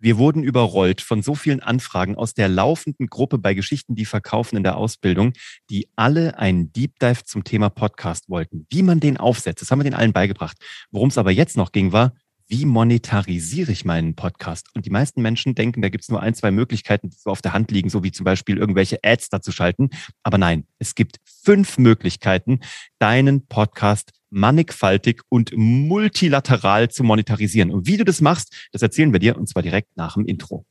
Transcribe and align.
Wir 0.00 0.16
wurden 0.16 0.44
überrollt 0.44 1.00
von 1.00 1.22
so 1.22 1.34
vielen 1.34 1.60
Anfragen 1.60 2.14
aus 2.14 2.32
der 2.32 2.48
laufenden 2.48 3.08
Gruppe 3.08 3.38
bei 3.38 3.54
Geschichten, 3.54 3.96
die 3.96 4.04
verkaufen 4.04 4.56
in 4.56 4.62
der 4.62 4.76
Ausbildung, 4.76 5.32
die 5.70 5.88
alle 5.96 6.38
einen 6.38 6.72
Deep 6.72 7.00
Dive 7.00 7.24
zum 7.24 7.42
Thema 7.42 7.68
Podcast 7.68 8.28
wollten. 8.28 8.66
Wie 8.70 8.82
man 8.82 9.00
den 9.00 9.16
aufsetzt, 9.16 9.62
das 9.62 9.70
haben 9.70 9.80
wir 9.80 9.84
den 9.84 9.94
allen 9.94 10.12
beigebracht. 10.12 10.56
Worum 10.92 11.08
es 11.08 11.18
aber 11.18 11.32
jetzt 11.32 11.56
noch 11.56 11.72
ging, 11.72 11.90
war, 11.90 12.12
wie 12.46 12.64
monetarisiere 12.64 13.72
ich 13.72 13.84
meinen 13.84 14.14
Podcast? 14.14 14.68
Und 14.74 14.86
die 14.86 14.90
meisten 14.90 15.20
Menschen 15.20 15.54
denken, 15.54 15.82
da 15.82 15.90
gibt 15.90 16.04
es 16.04 16.08
nur 16.08 16.22
ein, 16.22 16.34
zwei 16.34 16.50
Möglichkeiten, 16.50 17.10
die 17.10 17.16
so 17.18 17.30
auf 17.30 17.42
der 17.42 17.52
Hand 17.52 17.70
liegen, 17.70 17.90
so 17.90 18.02
wie 18.02 18.12
zum 18.12 18.24
Beispiel 18.24 18.56
irgendwelche 18.56 19.00
Ads 19.02 19.28
dazu 19.28 19.52
schalten. 19.52 19.90
Aber 20.22 20.38
nein, 20.38 20.66
es 20.78 20.94
gibt 20.94 21.16
fünf 21.24 21.76
Möglichkeiten, 21.76 22.60
deinen 22.98 23.46
Podcast 23.48 24.12
mannigfaltig 24.30 25.22
und 25.28 25.52
multilateral 25.56 26.90
zu 26.90 27.04
monetarisieren. 27.04 27.70
Und 27.70 27.86
wie 27.86 27.96
du 27.96 28.04
das 28.04 28.20
machst, 28.20 28.68
das 28.72 28.82
erzählen 28.82 29.12
wir 29.12 29.20
dir 29.20 29.36
und 29.36 29.48
zwar 29.48 29.62
direkt 29.62 29.96
nach 29.96 30.14
dem 30.14 30.26
Intro. 30.26 30.64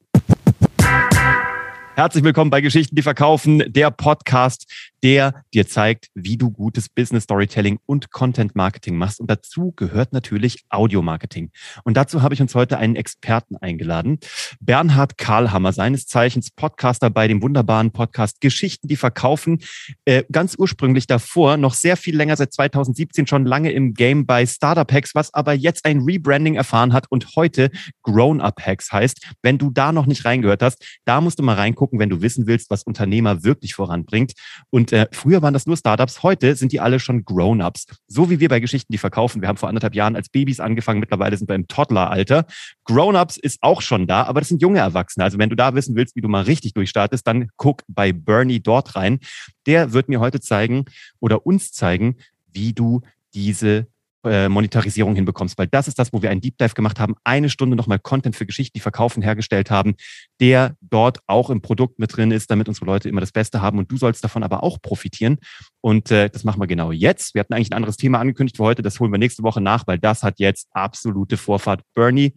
Herzlich 1.96 2.24
willkommen 2.24 2.52
bei 2.52 2.62
Geschichten, 2.62 2.96
die 2.96 3.02
verkaufen, 3.02 3.64
der 3.74 3.90
Podcast, 3.90 4.72
der 5.04 5.44
dir 5.54 5.68
zeigt, 5.68 6.08
wie 6.14 6.38
du 6.38 6.52
gutes 6.52 6.88
Business 6.88 7.24
Storytelling 7.24 7.80
und 7.86 8.12
Content 8.12 8.56
Marketing 8.56 8.96
machst. 8.96 9.20
Und 9.20 9.30
dazu 9.30 9.74
gehört 9.76 10.14
natürlich 10.14 10.64
Audio 10.70 11.02
Marketing. 11.02 11.52
Und 11.84 11.98
dazu 11.98 12.22
habe 12.22 12.34
ich 12.34 12.42
uns 12.42 12.56
heute 12.56 12.78
einen 12.78 12.96
Experten 12.96 13.58
eingeladen. 13.58 14.20
Bernhard 14.60 15.18
Karlhammer, 15.18 15.74
seines 15.74 16.08
Zeichens 16.08 16.52
Podcaster 16.52 17.10
bei 17.10 17.28
dem 17.28 17.42
wunderbaren 17.42 17.92
Podcast 17.92 18.40
Geschichten, 18.40 18.88
die 18.88 18.96
verkaufen. 18.96 19.60
Äh, 20.06 20.24
ganz 20.32 20.56
ursprünglich 20.58 21.08
davor, 21.08 21.58
noch 21.58 21.74
sehr 21.74 21.98
viel 21.98 22.16
länger, 22.16 22.36
seit 22.36 22.54
2017 22.54 23.28
schon 23.28 23.46
lange 23.46 23.72
im 23.72 23.94
Game 23.94 24.26
bei 24.26 24.46
Startup 24.46 24.92
Hacks, 24.92 25.16
was 25.16 25.34
aber 25.34 25.54
jetzt 25.54 25.86
ein 25.86 26.02
Rebranding 26.02 26.56
erfahren 26.56 26.94
hat 26.94 27.08
und 27.10 27.36
heute 27.36 27.72
Grown 28.04 28.40
Up 28.40 28.62
Hacks 28.62 28.92
heißt. 28.92 29.26
Wenn 29.42 29.58
du 29.58 29.72
da 29.72 29.92
noch 29.92 30.06
nicht 30.06 30.26
reingehört 30.26 30.62
hast, 30.62 30.86
da 31.06 31.22
musst 31.22 31.40
du 31.40 31.44
mal 31.44 31.56
reingucken 31.56 31.88
gucken, 31.88 32.00
wenn 32.00 32.10
du 32.10 32.22
wissen 32.22 32.48
willst, 32.48 32.70
was 32.70 32.84
Unternehmer 32.84 33.44
wirklich 33.44 33.74
voranbringt. 33.74 34.34
Und 34.70 34.87
äh, 34.92 35.08
früher 35.12 35.42
waren 35.42 35.54
das 35.54 35.66
nur 35.66 35.78
Startups, 35.78 36.24
heute 36.24 36.56
sind 36.56 36.72
die 36.72 36.80
alle 36.80 37.00
schon 37.00 37.26
Grown-ups. 37.26 37.86
So 38.08 38.30
wie 38.30 38.40
wir 38.40 38.50
bei 38.50 38.60
Geschichten, 38.60 38.92
die 38.92 38.98
verkaufen. 38.98 39.42
Wir 39.42 39.48
haben 39.48 39.58
vor 39.58 39.70
anderthalb 39.70 39.96
Jahren 39.96 40.16
als 40.16 40.30
Babys 40.30 40.60
angefangen, 40.60 41.00
mittlerweile 41.00 41.38
sind 41.38 41.50
wir 41.50 41.56
im 41.56 41.68
Toddler-Alter. 41.68 42.46
Grown-ups 42.86 43.38
ist 43.38 43.60
auch 43.62 43.82
schon 43.82 44.08
da, 44.08 44.24
aber 44.24 44.42
das 44.42 44.50
sind 44.50 44.62
junge 44.62 44.80
Erwachsene. 44.80 45.24
Also 45.24 45.38
wenn 45.38 45.50
du 45.50 45.56
da 45.56 45.76
wissen 45.76 45.96
willst, 45.96 46.16
wie 46.16 46.22
du 46.22 46.28
mal 46.28 46.44
richtig 46.44 46.74
durchstartest, 46.74 47.26
dann 47.26 47.50
guck 47.58 47.84
bei 47.88 48.14
Bernie 48.14 48.60
dort 48.60 48.96
rein. 48.96 49.20
Der 49.66 49.94
wird 49.94 50.10
mir 50.10 50.20
heute 50.20 50.40
zeigen 50.40 50.86
oder 51.20 51.46
uns 51.46 51.72
zeigen, 51.72 52.18
wie 52.52 52.74
du 52.74 53.02
diese 53.34 53.88
äh, 54.28 54.50
Monetarisierung 54.50 55.16
hinbekommst, 55.16 55.58
weil 55.58 55.68
das 55.68 55.88
ist 55.88 55.98
das, 56.00 56.14
wo 56.14 56.22
wir 56.22 56.30
einen 56.30 56.42
Deep 56.42 56.58
Dive 56.58 56.74
gemacht 56.74 57.00
haben, 57.00 57.16
eine 57.24 57.50
Stunde 57.50 57.76
nochmal 57.76 58.00
Content 58.00 58.36
für 58.36 58.46
Geschichten, 58.46 58.74
die 58.76 58.82
verkaufen, 58.82 59.24
hergestellt 59.24 59.72
haben, 59.72 59.96
der 60.40 60.76
dort 60.82 61.20
auch 61.28 61.50
im 61.50 61.62
Produkt 61.62 62.00
mit 62.00 62.16
drin 62.16 62.32
ist, 62.32 62.52
damit 62.52 62.68
unsere 62.68 62.86
Leute 62.86 63.10
immer 63.10 63.22
das 63.22 63.32
Beste 63.32 63.62
haben 63.62 63.80
und 63.80 63.92
du 63.92 63.98
sollst 63.98 64.24
davon 64.24 64.44
aber 64.44 64.64
auch 64.64 64.82
profitieren. 64.82 65.38
Und 65.82 66.12
äh, 66.12 66.30
das 66.30 66.44
machen 66.44 66.62
wir 66.62 66.68
genau 66.68 66.92
jetzt. 66.92 67.34
Wir 67.34 67.40
hatten 67.40 67.54
eigentlich 67.54 67.72
ein 67.72 67.78
anderes 67.78 67.98
Thema 67.98 68.20
angekündigt 68.20 68.58
für 68.58 68.64
heute, 68.64 68.82
das 68.82 69.00
holen 69.00 69.12
wir 69.12 69.20
nächste 69.20 69.44
Woche 69.44 69.62
nach, 69.62 69.88
weil 69.88 70.00
das 70.00 70.24
hat 70.24 70.40
jetzt 70.40 70.68
absolute 70.72 71.38
Vorfahrt. 71.38 71.82
Bernie, 71.94 72.34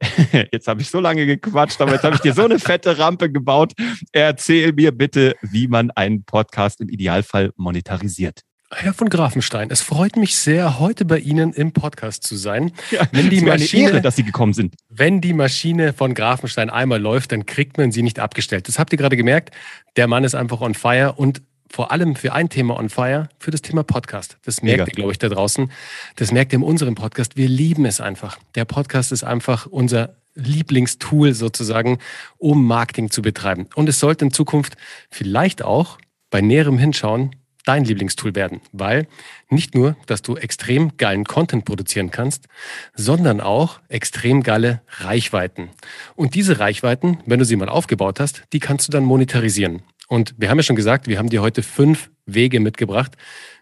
jetzt 0.52 0.68
habe 0.68 0.80
ich 0.80 0.90
so 0.90 1.00
lange 1.00 1.26
gequatscht, 1.26 1.80
aber 1.80 1.92
jetzt 1.92 2.04
habe 2.04 2.16
ich 2.16 2.20
dir 2.20 2.34
so 2.34 2.44
eine 2.44 2.58
fette 2.58 2.98
Rampe 2.98 3.30
gebaut. 3.30 3.72
Erzähl 4.12 4.72
mir 4.72 4.92
bitte, 4.92 5.34
wie 5.42 5.68
man 5.68 5.90
einen 5.92 6.24
Podcast 6.24 6.80
im 6.80 6.88
Idealfall 6.88 7.52
monetarisiert. 7.56 8.42
Herr 8.76 8.92
von 8.92 9.08
Grafenstein, 9.08 9.70
es 9.70 9.80
freut 9.80 10.16
mich 10.16 10.36
sehr, 10.36 10.78
heute 10.78 11.04
bei 11.04 11.18
Ihnen 11.18 11.52
im 11.52 11.72
Podcast 11.72 12.24
zu 12.24 12.36
sein. 12.36 12.72
Ja, 12.90 13.06
wenn 13.12 13.30
die 13.30 13.40
Maschine, 13.40 13.90
Ehre, 13.90 14.00
dass 14.00 14.16
Sie 14.16 14.24
gekommen 14.24 14.52
sind. 14.52 14.74
Wenn 14.88 15.20
die 15.20 15.32
Maschine 15.32 15.92
von 15.92 16.14
Grafenstein 16.14 16.70
einmal 16.70 17.00
läuft, 17.00 17.32
dann 17.32 17.46
kriegt 17.46 17.78
man 17.78 17.92
sie 17.92 18.02
nicht 18.02 18.18
abgestellt. 18.18 18.68
Das 18.68 18.78
habt 18.78 18.92
ihr 18.92 18.98
gerade 18.98 19.16
gemerkt. 19.16 19.54
Der 19.96 20.06
Mann 20.06 20.24
ist 20.24 20.34
einfach 20.34 20.60
on 20.60 20.74
fire 20.74 21.14
und 21.16 21.42
vor 21.70 21.92
allem 21.92 22.16
für 22.16 22.32
ein 22.32 22.48
Thema 22.48 22.78
on 22.78 22.88
fire, 22.88 23.28
für 23.38 23.50
das 23.50 23.62
Thema 23.62 23.82
Podcast. 23.82 24.38
Das 24.44 24.62
merkt 24.62 24.80
Mega. 24.80 24.90
ihr, 24.90 24.94
glaube 24.94 25.12
ich, 25.12 25.18
da 25.18 25.28
draußen. 25.28 25.70
Das 26.16 26.32
merkt 26.32 26.52
ihr 26.52 26.58
in 26.58 26.62
unserem 26.62 26.94
Podcast. 26.94 27.36
Wir 27.36 27.48
lieben 27.48 27.84
es 27.84 28.00
einfach. 28.00 28.38
Der 28.54 28.64
Podcast 28.64 29.12
ist 29.12 29.24
einfach 29.24 29.66
unser 29.66 30.16
Lieblingstool 30.34 31.32
sozusagen, 31.32 31.98
um 32.38 32.66
Marketing 32.66 33.10
zu 33.10 33.22
betreiben. 33.22 33.68
Und 33.74 33.88
es 33.88 34.00
sollte 34.00 34.24
in 34.24 34.32
Zukunft 34.32 34.74
vielleicht 35.10 35.62
auch 35.62 35.98
bei 36.30 36.40
näherem 36.40 36.78
Hinschauen 36.78 37.34
dein 37.64 37.84
Lieblingstool 37.84 38.34
werden, 38.34 38.60
weil 38.72 39.06
nicht 39.48 39.74
nur, 39.74 39.96
dass 40.06 40.22
du 40.22 40.36
extrem 40.36 40.96
geilen 40.96 41.24
Content 41.24 41.64
produzieren 41.64 42.10
kannst, 42.10 42.46
sondern 42.94 43.40
auch 43.40 43.80
extrem 43.88 44.42
geile 44.42 44.82
Reichweiten. 44.88 45.70
Und 46.14 46.34
diese 46.34 46.58
Reichweiten, 46.58 47.18
wenn 47.26 47.38
du 47.38 47.44
sie 47.44 47.56
mal 47.56 47.68
aufgebaut 47.68 48.20
hast, 48.20 48.44
die 48.52 48.60
kannst 48.60 48.88
du 48.88 48.92
dann 48.92 49.04
monetarisieren. 49.04 49.82
Und 50.08 50.34
wir 50.36 50.50
haben 50.50 50.58
ja 50.58 50.62
schon 50.62 50.76
gesagt, 50.76 51.08
wir 51.08 51.18
haben 51.18 51.30
dir 51.30 51.42
heute 51.42 51.62
fünf 51.62 52.10
Wege 52.26 52.60
mitgebracht, 52.60 53.16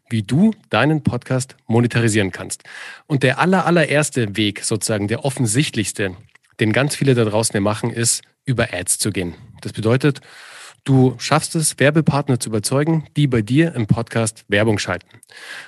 wie 0.09 0.23
du 0.23 0.53
deinen 0.69 1.03
Podcast 1.03 1.57
monetarisieren 1.67 2.33
kannst. 2.33 2.65
Und 3.07 3.23
der 3.23 3.39
aller, 3.39 3.65
allererste 3.67 4.37
Weg, 4.37 4.65
sozusagen 4.65 5.09
der 5.09 5.25
offensichtlichste, 5.25 6.17
den 6.61 6.73
ganz 6.73 6.95
viele 6.97 7.15
da 7.15 7.25
draußen 7.25 7.61
machen, 7.63 7.91
ist, 7.91 8.23
über 8.45 8.75
Ads 8.75 8.99
zu 8.99 9.11
gehen. 9.11 9.35
Das 9.61 9.73
bedeutet, 9.73 10.21
Du 10.85 11.15
schaffst 11.19 11.55
es, 11.55 11.79
Werbepartner 11.79 12.41
zu 12.41 12.49
überzeugen, 12.49 13.07
die 13.17 13.29
bei 13.29 13.41
dir 13.41 13.73
im 13.75 13.87
Podcast 13.87 14.45
Werbung 14.49 14.79
schalten. 14.79 15.21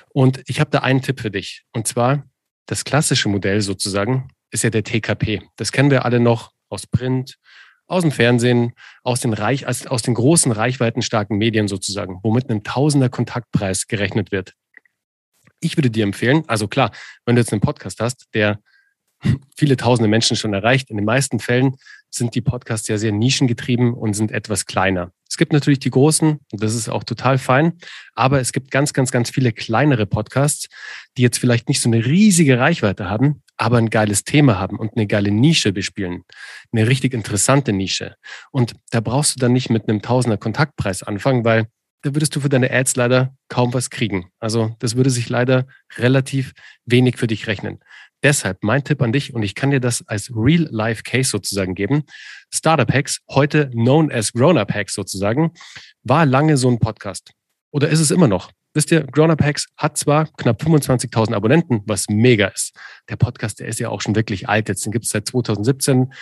Und 0.09 0.41
ich 0.47 0.59
habe 0.59 0.71
da 0.71 0.79
einen 0.79 1.01
Tipp 1.01 1.21
für 1.21 1.31
dich. 1.31 1.63
Und 1.71 1.87
zwar 1.87 2.25
das 2.65 2.83
klassische 2.83 3.29
Modell 3.29 3.61
sozusagen 3.61 4.27
ist 4.51 4.63
ja 4.63 4.69
der 4.69 4.83
TKP. 4.83 5.41
Das 5.55 5.71
kennen 5.71 5.89
wir 5.89 6.03
alle 6.03 6.19
noch 6.19 6.51
aus 6.67 6.85
Print, 6.85 7.37
aus 7.87 8.01
dem 8.01 8.11
Fernsehen, 8.11 8.73
aus 9.03 9.21
den, 9.21 9.33
Reich, 9.33 9.65
aus 9.67 10.01
den 10.01 10.15
großen 10.15 10.51
reichweitenstarken 10.51 11.37
Medien 11.37 11.69
sozusagen, 11.69 12.19
womit 12.21 12.49
ein 12.49 12.63
Tausender 12.63 13.07
Kontaktpreis 13.07 13.87
gerechnet 13.87 14.33
wird. 14.33 14.53
Ich 15.61 15.77
würde 15.77 15.91
dir 15.91 16.03
empfehlen, 16.03 16.43
also 16.47 16.67
klar, 16.67 16.91
wenn 17.25 17.35
du 17.35 17.41
jetzt 17.41 17.53
einen 17.53 17.61
Podcast 17.61 18.01
hast, 18.01 18.25
der 18.33 18.59
viele 19.55 19.77
tausende 19.77 20.07
Menschen 20.09 20.37
schon 20.37 20.53
erreicht. 20.53 20.89
In 20.89 20.97
den 20.97 21.05
meisten 21.05 21.39
Fällen 21.39 21.75
sind 22.09 22.35
die 22.35 22.41
Podcasts 22.41 22.87
ja 22.87 22.97
sehr 22.97 23.11
nischengetrieben 23.11 23.93
und 23.93 24.13
sind 24.13 24.31
etwas 24.31 24.65
kleiner. 24.65 25.11
Es 25.29 25.37
gibt 25.37 25.53
natürlich 25.53 25.79
die 25.79 25.89
großen, 25.89 26.39
und 26.51 26.63
das 26.63 26.75
ist 26.75 26.87
auch 26.87 27.03
total 27.03 27.37
fein, 27.37 27.73
aber 28.13 28.39
es 28.39 28.53
gibt 28.53 28.71
ganz, 28.71 28.93
ganz, 28.93 29.11
ganz 29.11 29.29
viele 29.29 29.51
kleinere 29.51 30.05
Podcasts, 30.05 30.67
die 31.17 31.23
jetzt 31.23 31.39
vielleicht 31.39 31.67
nicht 31.67 31.81
so 31.81 31.89
eine 31.89 32.05
riesige 32.05 32.59
Reichweite 32.59 33.09
haben, 33.09 33.41
aber 33.57 33.77
ein 33.77 33.89
geiles 33.89 34.23
Thema 34.23 34.59
haben 34.59 34.77
und 34.77 34.95
eine 34.95 35.07
geile 35.07 35.31
Nische 35.31 35.73
bespielen. 35.73 36.23
Eine 36.71 36.87
richtig 36.87 37.13
interessante 37.13 37.73
Nische. 37.73 38.15
Und 38.51 38.75
da 38.91 39.01
brauchst 39.01 39.35
du 39.35 39.39
dann 39.39 39.53
nicht 39.53 39.69
mit 39.69 39.89
einem 39.89 40.01
Tausender 40.01 40.37
Kontaktpreis 40.37 41.03
anfangen, 41.03 41.43
weil 41.43 41.67
da 42.05 42.13
würdest 42.13 42.35
du 42.35 42.39
für 42.39 42.49
deine 42.49 42.71
Ads 42.71 42.97
leider 42.97 43.35
kaum 43.49 43.73
was 43.73 43.89
kriegen. 43.89 44.29
Also 44.39 44.75
das 44.77 44.95
würde 44.95 45.09
sich 45.09 45.27
leider 45.27 45.65
relativ 45.97 46.53
wenig 46.85 47.17
für 47.17 47.25
dich 47.25 47.47
rechnen. 47.47 47.79
Deshalb 48.21 48.63
mein 48.63 48.83
Tipp 48.83 49.01
an 49.01 49.11
dich, 49.11 49.33
und 49.33 49.41
ich 49.41 49.55
kann 49.55 49.71
dir 49.71 49.79
das 49.79 50.07
als 50.07 50.31
Real-Life-Case 50.31 51.31
sozusagen 51.31 51.73
geben. 51.73 52.03
Startup 52.53 52.91
Hacks, 52.93 53.21
heute 53.31 53.71
known 53.71 54.11
as 54.11 54.33
Grown-Up 54.33 54.71
Hacks 54.71 54.93
sozusagen, 54.93 55.51
war 56.03 56.27
lange 56.27 56.57
so 56.57 56.69
ein 56.69 56.77
Podcast. 56.77 57.31
Oder 57.71 57.89
ist 57.89 57.99
es 57.99 58.11
immer 58.11 58.27
noch? 58.27 58.51
Wisst 58.75 58.91
ihr, 58.91 59.01
Grown-Up 59.03 59.41
Hacks 59.41 59.65
hat 59.75 59.97
zwar 59.97 60.27
knapp 60.37 60.61
25.000 60.61 61.33
Abonnenten, 61.33 61.81
was 61.87 62.07
mega 62.07 62.47
ist. 62.47 62.75
Der 63.09 63.15
Podcast, 63.15 63.61
der 63.61 63.67
ist 63.67 63.79
ja 63.79 63.89
auch 63.89 64.01
schon 64.01 64.15
wirklich 64.15 64.47
alt. 64.47 64.69
Jetzt 64.69 64.85
den 64.85 64.91
gibt 64.91 65.05
es 65.05 65.11
seit 65.11 65.27
2017, 65.27 66.13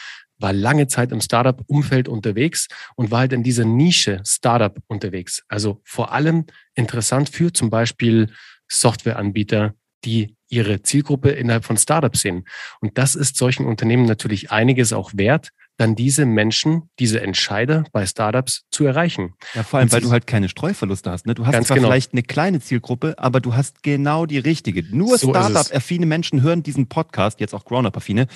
war 0.43 0.53
lange 0.53 0.87
Zeit 0.87 1.11
im 1.11 1.21
Startup-Umfeld 1.21 2.07
unterwegs 2.07 2.67
und 2.95 3.09
war 3.09 3.19
halt 3.19 3.33
in 3.33 3.43
dieser 3.43 3.65
Nische 3.65 4.21
Startup 4.25 4.77
unterwegs. 4.87 5.43
Also 5.47 5.81
vor 5.85 6.11
allem 6.11 6.45
interessant 6.75 7.29
für 7.29 7.53
zum 7.53 7.69
Beispiel 7.69 8.29
Softwareanbieter, 8.69 9.73
die 10.03 10.35
ihre 10.49 10.83
Zielgruppe 10.83 11.29
innerhalb 11.29 11.63
von 11.63 11.77
Startups 11.77 12.21
sehen. 12.21 12.45
Und 12.81 12.97
das 12.97 13.15
ist 13.15 13.37
solchen 13.37 13.65
Unternehmen 13.65 14.05
natürlich 14.05 14.51
einiges 14.51 14.91
auch 14.91 15.11
wert, 15.15 15.49
dann 15.77 15.95
diese 15.95 16.25
Menschen, 16.25 16.89
diese 16.99 17.21
Entscheider 17.21 17.85
bei 17.91 18.05
Startups 18.05 18.65
zu 18.69 18.85
erreichen. 18.85 19.33
Ja, 19.55 19.63
vor 19.63 19.79
allem, 19.79 19.91
weil 19.91 20.01
du 20.01 20.11
halt 20.11 20.27
keine 20.27 20.49
Streuverluste 20.49 21.09
hast. 21.09 21.25
Ne? 21.25 21.33
Du 21.33 21.47
hast 21.47 21.65
zwar 21.65 21.77
genau. 21.77 21.87
vielleicht 21.87 22.11
eine 22.11 22.21
kleine 22.21 22.59
Zielgruppe, 22.59 23.15
aber 23.17 23.39
du 23.39 23.55
hast 23.55 23.81
genau 23.81 24.25
die 24.25 24.37
richtige. 24.37 24.83
Nur 24.95 25.17
so 25.17 25.29
Startup-affine 25.29 26.05
Menschen 26.05 26.41
hören 26.41 26.61
diesen 26.61 26.89
Podcast, 26.89 27.39
jetzt 27.39 27.55
auch 27.55 27.65
Grown-Up-affine. 27.65 28.27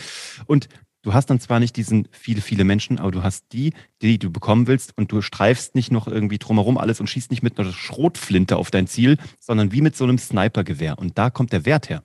Und 0.45 0.67
du 1.07 1.13
hast 1.13 1.29
dann 1.29 1.39
zwar 1.39 1.61
nicht 1.61 1.77
diesen 1.77 2.09
viele, 2.11 2.41
viele 2.41 2.65
Menschen, 2.65 2.99
aber 2.99 3.11
du 3.11 3.23
hast 3.23 3.45
die, 3.53 3.73
die 4.01 4.19
du 4.19 4.29
bekommen 4.29 4.67
willst 4.67 4.91
und 4.97 5.09
du 5.09 5.21
streifst 5.21 5.73
nicht 5.73 5.89
noch 5.89 6.05
irgendwie 6.05 6.37
drumherum 6.37 6.77
alles 6.77 6.99
und 6.99 7.07
schießt 7.07 7.31
nicht 7.31 7.41
mit 7.41 7.57
einer 7.57 7.71
Schrotflinte 7.71 8.57
auf 8.57 8.71
dein 8.71 8.87
Ziel, 8.87 9.17
sondern 9.39 9.71
wie 9.71 9.79
mit 9.79 9.95
so 9.95 10.03
einem 10.03 10.17
Snipergewehr. 10.17 10.99
Und 10.99 11.17
da 11.17 11.29
kommt 11.29 11.53
der 11.53 11.65
Wert 11.65 11.87
her. 11.87 12.03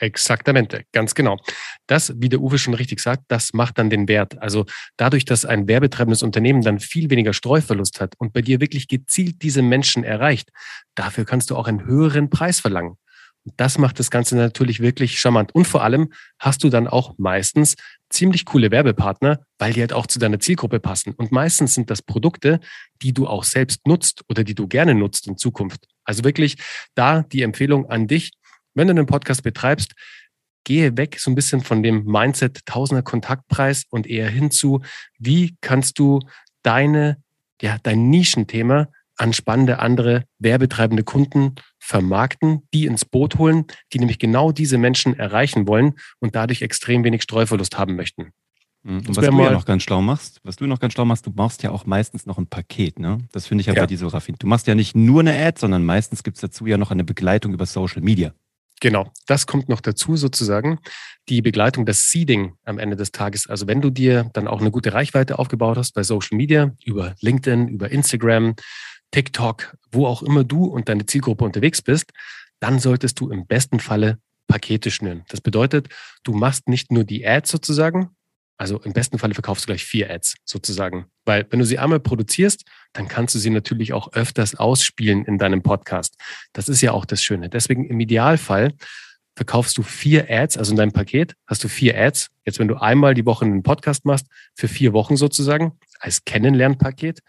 Exaktamente, 0.00 0.84
ganz 0.92 1.14
genau. 1.14 1.38
Das, 1.86 2.12
wie 2.18 2.28
der 2.28 2.42
Uwe 2.42 2.58
schon 2.58 2.74
richtig 2.74 3.00
sagt, 3.00 3.22
das 3.28 3.54
macht 3.54 3.78
dann 3.78 3.88
den 3.88 4.06
Wert. 4.06 4.38
Also 4.42 4.66
dadurch, 4.98 5.24
dass 5.24 5.46
ein 5.46 5.66
werbetreibendes 5.66 6.22
Unternehmen 6.22 6.60
dann 6.60 6.78
viel 6.78 7.08
weniger 7.08 7.32
Streuverlust 7.32 8.02
hat 8.02 8.16
und 8.18 8.34
bei 8.34 8.42
dir 8.42 8.60
wirklich 8.60 8.86
gezielt 8.88 9.40
diese 9.40 9.62
Menschen 9.62 10.04
erreicht, 10.04 10.50
dafür 10.94 11.24
kannst 11.24 11.48
du 11.48 11.56
auch 11.56 11.68
einen 11.68 11.86
höheren 11.86 12.28
Preis 12.28 12.60
verlangen. 12.60 12.98
Das 13.56 13.78
macht 13.78 13.98
das 13.98 14.10
Ganze 14.10 14.36
natürlich 14.36 14.80
wirklich 14.80 15.18
charmant. 15.18 15.54
Und 15.54 15.66
vor 15.66 15.82
allem 15.82 16.12
hast 16.38 16.64
du 16.64 16.68
dann 16.68 16.88
auch 16.88 17.14
meistens 17.18 17.76
ziemlich 18.10 18.44
coole 18.44 18.70
Werbepartner, 18.70 19.40
weil 19.58 19.72
die 19.72 19.80
halt 19.80 19.92
auch 19.92 20.06
zu 20.06 20.18
deiner 20.18 20.40
Zielgruppe 20.40 20.80
passen. 20.80 21.14
Und 21.14 21.32
meistens 21.32 21.74
sind 21.74 21.90
das 21.90 22.02
Produkte, 22.02 22.60
die 23.02 23.12
du 23.12 23.26
auch 23.26 23.44
selbst 23.44 23.86
nutzt 23.86 24.22
oder 24.28 24.44
die 24.44 24.54
du 24.54 24.66
gerne 24.66 24.94
nutzt 24.94 25.26
in 25.26 25.36
Zukunft. 25.36 25.86
Also 26.04 26.24
wirklich 26.24 26.56
da 26.94 27.22
die 27.22 27.42
Empfehlung 27.42 27.88
an 27.88 28.06
dich, 28.06 28.32
wenn 28.74 28.88
du 28.88 28.92
einen 28.92 29.06
Podcast 29.06 29.42
betreibst, 29.42 29.94
gehe 30.64 30.96
weg 30.96 31.18
so 31.18 31.30
ein 31.30 31.36
bisschen 31.36 31.62
von 31.62 31.82
dem 31.82 32.04
Mindset 32.04 32.66
Tausender 32.66 33.02
Kontaktpreis 33.02 33.84
und 33.90 34.06
eher 34.06 34.28
hinzu, 34.28 34.82
wie 35.18 35.56
kannst 35.60 35.98
du 35.98 36.20
deine, 36.62 37.22
ja, 37.62 37.78
dein 37.82 38.10
Nischenthema 38.10 38.88
an 39.16 39.32
spannende 39.32 39.78
andere 39.78 40.24
werbetreibende 40.38 41.04
Kunden 41.04 41.54
vermarkten, 41.78 42.66
die 42.74 42.86
ins 42.86 43.04
Boot 43.04 43.38
holen, 43.38 43.64
die 43.92 43.98
nämlich 43.98 44.18
genau 44.18 44.52
diese 44.52 44.78
Menschen 44.78 45.18
erreichen 45.18 45.66
wollen 45.66 45.94
und 46.20 46.34
dadurch 46.34 46.62
extrem 46.62 47.04
wenig 47.04 47.22
Streuverlust 47.22 47.78
haben 47.78 47.96
möchten. 47.96 48.32
Mhm. 48.82 48.98
Und 48.98 49.16
was 49.16 49.26
du 49.26 49.42
ja 49.42 49.50
noch 49.50 49.64
ganz 49.64 49.82
schlau 49.82 50.00
machst, 50.00 50.40
was 50.44 50.56
du 50.56 50.66
noch 50.66 50.78
ganz 50.78 50.92
schlau 50.92 51.04
machst, 51.04 51.26
du 51.26 51.32
machst 51.34 51.62
ja 51.62 51.70
auch 51.70 51.86
meistens 51.86 52.24
noch 52.24 52.38
ein 52.38 52.46
Paket, 52.46 52.98
ne? 52.98 53.18
Das 53.32 53.46
finde 53.46 53.62
ich 53.62 53.66
ja, 53.66 53.74
ja, 53.74 53.82
bei 53.82 53.86
dir 53.86 53.98
so 53.98 54.06
raffiniert. 54.06 54.42
Du 54.42 54.46
machst 54.46 54.66
ja 54.68 54.74
nicht 54.74 54.94
nur 54.94 55.20
eine 55.20 55.36
Ad, 55.36 55.58
sondern 55.58 55.84
meistens 55.84 56.22
gibt 56.22 56.36
es 56.36 56.40
dazu 56.40 56.66
ja 56.66 56.78
noch 56.78 56.92
eine 56.92 57.02
Begleitung 57.02 57.52
über 57.52 57.66
Social 57.66 58.00
Media. 58.00 58.32
Genau, 58.80 59.10
das 59.26 59.46
kommt 59.46 59.68
noch 59.68 59.80
dazu 59.80 60.16
sozusagen. 60.16 60.78
Die 61.28 61.40
Begleitung, 61.40 61.86
das 61.86 62.10
Seeding 62.10 62.52
am 62.64 62.78
Ende 62.78 62.94
des 62.94 63.10
Tages. 63.10 63.48
Also 63.48 63.66
wenn 63.66 63.80
du 63.80 63.90
dir 63.90 64.30
dann 64.34 64.46
auch 64.46 64.60
eine 64.60 64.70
gute 64.70 64.92
Reichweite 64.92 65.38
aufgebaut 65.38 65.78
hast 65.78 65.94
bei 65.94 66.02
Social 66.02 66.36
Media, 66.36 66.72
über 66.84 67.14
LinkedIn, 67.20 67.68
über 67.68 67.90
Instagram, 67.90 68.54
TikTok, 69.10 69.76
wo 69.90 70.06
auch 70.06 70.22
immer 70.22 70.44
du 70.44 70.64
und 70.64 70.88
deine 70.88 71.06
Zielgruppe 71.06 71.44
unterwegs 71.44 71.82
bist, 71.82 72.12
dann 72.60 72.78
solltest 72.78 73.20
du 73.20 73.30
im 73.30 73.46
besten 73.46 73.80
Falle 73.80 74.18
Pakete 74.46 74.90
schnüren. 74.90 75.24
Das 75.28 75.40
bedeutet, 75.40 75.88
du 76.22 76.32
machst 76.32 76.68
nicht 76.68 76.92
nur 76.92 77.04
die 77.04 77.26
Ads 77.26 77.50
sozusagen, 77.50 78.10
also 78.58 78.80
im 78.80 78.92
besten 78.92 79.18
Falle 79.18 79.34
verkaufst 79.34 79.64
du 79.64 79.66
gleich 79.66 79.84
vier 79.84 80.10
Ads 80.10 80.36
sozusagen. 80.44 81.06
Weil 81.24 81.46
wenn 81.50 81.58
du 81.58 81.66
sie 81.66 81.78
einmal 81.78 82.00
produzierst, 82.00 82.64
dann 82.92 83.06
kannst 83.08 83.34
du 83.34 83.38
sie 83.38 83.50
natürlich 83.50 83.92
auch 83.92 84.12
öfters 84.12 84.54
ausspielen 84.54 85.24
in 85.24 85.38
deinem 85.38 85.62
Podcast. 85.62 86.16
Das 86.52 86.68
ist 86.68 86.80
ja 86.80 86.92
auch 86.92 87.04
das 87.04 87.22
Schöne. 87.22 87.50
Deswegen 87.50 87.84
im 87.84 88.00
Idealfall 88.00 88.72
verkaufst 89.34 89.76
du 89.76 89.82
vier 89.82 90.30
Ads, 90.30 90.56
also 90.56 90.70
in 90.70 90.78
deinem 90.78 90.92
Paket 90.92 91.34
hast 91.46 91.62
du 91.62 91.68
vier 91.68 91.98
Ads. 91.98 92.30
Jetzt, 92.46 92.58
wenn 92.58 92.68
du 92.68 92.76
einmal 92.76 93.12
die 93.12 93.26
Woche 93.26 93.44
einen 93.44 93.62
Podcast 93.62 94.06
machst, 94.06 94.26
für 94.54 94.68
vier 94.68 94.94
Wochen 94.94 95.16
sozusagen, 95.16 95.72
als 96.00 96.24
Kennenlernpaket, 96.24 97.20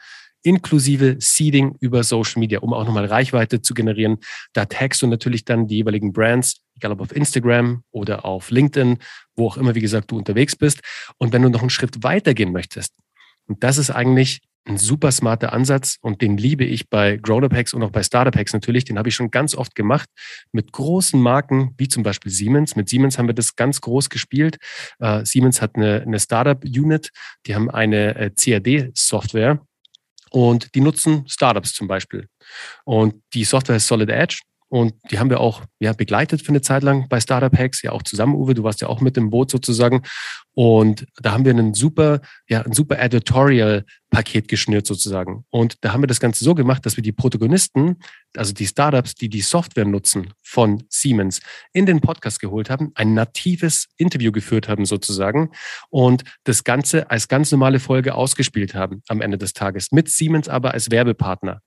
inklusive 0.47 1.17
Seeding 1.19 1.75
über 1.81 2.03
Social 2.03 2.39
Media, 2.39 2.59
um 2.59 2.73
auch 2.73 2.85
nochmal 2.85 3.05
Reichweite 3.05 3.61
zu 3.61 3.73
generieren. 3.73 4.17
Da 4.53 4.65
tagst 4.65 5.01
du 5.01 5.07
natürlich 5.07 5.43
dann 5.43 5.67
die 5.67 5.75
jeweiligen 5.75 6.13
Brands, 6.13 6.61
egal 6.77 6.93
ob 6.93 7.01
auf 7.01 7.13
Instagram 7.13 7.83
oder 7.91 8.23
auf 8.23 8.49
LinkedIn, 8.49 8.99
wo 9.35 9.47
auch 9.47 9.57
immer, 9.57 9.75
wie 9.75 9.81
gesagt, 9.81 10.09
du 10.11 10.17
unterwegs 10.17 10.55
bist. 10.55 10.79
Und 11.17 11.33
wenn 11.33 11.41
du 11.41 11.49
noch 11.49 11.59
einen 11.61 11.69
Schritt 11.69 12.01
weitergehen 12.03 12.53
möchtest, 12.53 12.93
und 13.47 13.61
das 13.63 13.77
ist 13.77 13.91
eigentlich 13.91 14.39
ein 14.67 14.77
super 14.77 15.11
smarter 15.11 15.53
Ansatz 15.53 15.97
und 16.01 16.21
den 16.21 16.37
liebe 16.37 16.65
ich 16.65 16.89
bei 16.89 17.17
Growner 17.17 17.49
Packs 17.49 17.73
und 17.73 17.83
auch 17.83 17.91
bei 17.91 18.03
Startup 18.03 18.33
Packs 18.33 18.53
natürlich. 18.53 18.85
Den 18.85 18.97
habe 18.97 19.09
ich 19.09 19.15
schon 19.15 19.31
ganz 19.31 19.55
oft 19.55 19.75
gemacht 19.75 20.09
mit 20.51 20.71
großen 20.71 21.19
Marken 21.21 21.73
wie 21.77 21.87
zum 21.87 22.03
Beispiel 22.03 22.31
Siemens. 22.31 22.75
Mit 22.75 22.89
Siemens 22.89 23.17
haben 23.17 23.27
wir 23.27 23.33
das 23.33 23.55
ganz 23.55 23.81
groß 23.81 24.09
gespielt. 24.09 24.57
Uh, 25.01 25.23
Siemens 25.23 25.61
hat 25.61 25.75
eine, 25.75 26.01
eine 26.01 26.19
Startup 26.19 26.61
Unit, 26.63 27.11
die 27.45 27.55
haben 27.55 27.69
eine 27.69 28.15
äh, 28.15 28.29
CAD-Software 28.29 29.61
und 30.31 30.73
die 30.75 30.81
nutzen 30.81 31.27
Startups 31.27 31.73
zum 31.73 31.87
Beispiel. 31.87 32.27
Und 32.85 33.21
die 33.33 33.43
Software 33.43 33.77
ist 33.77 33.87
Solid 33.87 34.09
Edge. 34.09 34.39
Und 34.69 34.93
die 35.11 35.19
haben 35.19 35.29
wir 35.29 35.39
auch 35.39 35.63
ja, 35.79 35.93
begleitet 35.93 36.41
für 36.41 36.49
eine 36.49 36.61
Zeit 36.61 36.83
lang 36.83 37.07
bei 37.07 37.19
Startup 37.19 37.55
Hacks, 37.57 37.81
ja 37.81 37.91
auch 37.91 38.03
zusammen, 38.03 38.35
Uwe, 38.35 38.53
du 38.53 38.63
warst 38.63 38.81
ja 38.81 38.89
auch 38.89 38.99
mit 38.99 39.15
im 39.17 39.29
Boot 39.29 39.49
sozusagen. 39.49 40.01
Und 40.53 41.05
da 41.21 41.33
haben 41.33 41.45
wir 41.45 41.51
einen 41.51 41.73
super, 41.73 42.19
ja, 42.49 42.63
ein 42.63 42.73
super 42.73 42.99
Editorial-Paket 42.99 44.47
geschnürt 44.47 44.87
sozusagen. 44.87 45.45
Und 45.51 45.75
da 45.81 45.93
haben 45.93 46.01
wir 46.01 46.07
das 46.07 46.19
Ganze 46.19 46.43
so 46.43 46.55
gemacht, 46.55 46.85
dass 46.85 46.97
wir 46.97 47.03
die 47.03 47.11
Protagonisten, 47.11 47.97
also 48.35 48.53
die 48.53 48.65
Startups, 48.65 49.13
die 49.13 49.29
die 49.29 49.41
Software 49.41 49.85
nutzen 49.85 50.33
von 50.43 50.83
Siemens, 50.89 51.41
in 51.73 51.85
den 51.85 52.01
Podcast 52.01 52.39
geholt 52.39 52.69
haben, 52.69 52.91
ein 52.95 53.13
natives 53.13 53.87
Interview 53.97 54.31
geführt 54.31 54.67
haben 54.67 54.85
sozusagen 54.85 55.51
und 55.89 56.23
das 56.43 56.63
Ganze 56.63 57.09
als 57.11 57.27
ganz 57.27 57.51
normale 57.51 57.79
Folge 57.79 58.15
ausgespielt 58.15 58.73
haben 58.73 59.03
am 59.07 59.21
Ende 59.21 59.37
des 59.37 59.53
Tages 59.53 59.91
mit 59.91 60.09
Siemens 60.09 60.49
aber 60.49 60.73
als 60.73 60.89
Werbepartner. 60.89 61.61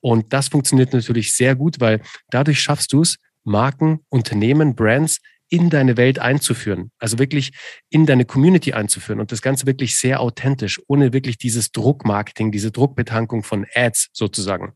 Und 0.00 0.32
das 0.32 0.48
funktioniert 0.48 0.92
natürlich 0.92 1.34
sehr 1.34 1.54
gut, 1.54 1.80
weil 1.80 2.00
dadurch 2.30 2.60
schaffst 2.60 2.92
du 2.92 3.02
es, 3.02 3.16
Marken, 3.44 4.00
Unternehmen, 4.08 4.74
Brands 4.74 5.20
in 5.50 5.70
deine 5.70 5.96
Welt 5.96 6.18
einzuführen. 6.18 6.90
Also 6.98 7.18
wirklich 7.18 7.52
in 7.88 8.06
deine 8.06 8.24
Community 8.24 8.72
einzuführen 8.72 9.20
und 9.20 9.32
das 9.32 9.42
Ganze 9.42 9.66
wirklich 9.66 9.96
sehr 9.96 10.20
authentisch, 10.20 10.80
ohne 10.88 11.12
wirklich 11.12 11.38
dieses 11.38 11.72
Druckmarketing, 11.72 12.52
diese 12.52 12.70
Druckbetankung 12.70 13.42
von 13.42 13.66
Ads 13.74 14.10
sozusagen. 14.12 14.74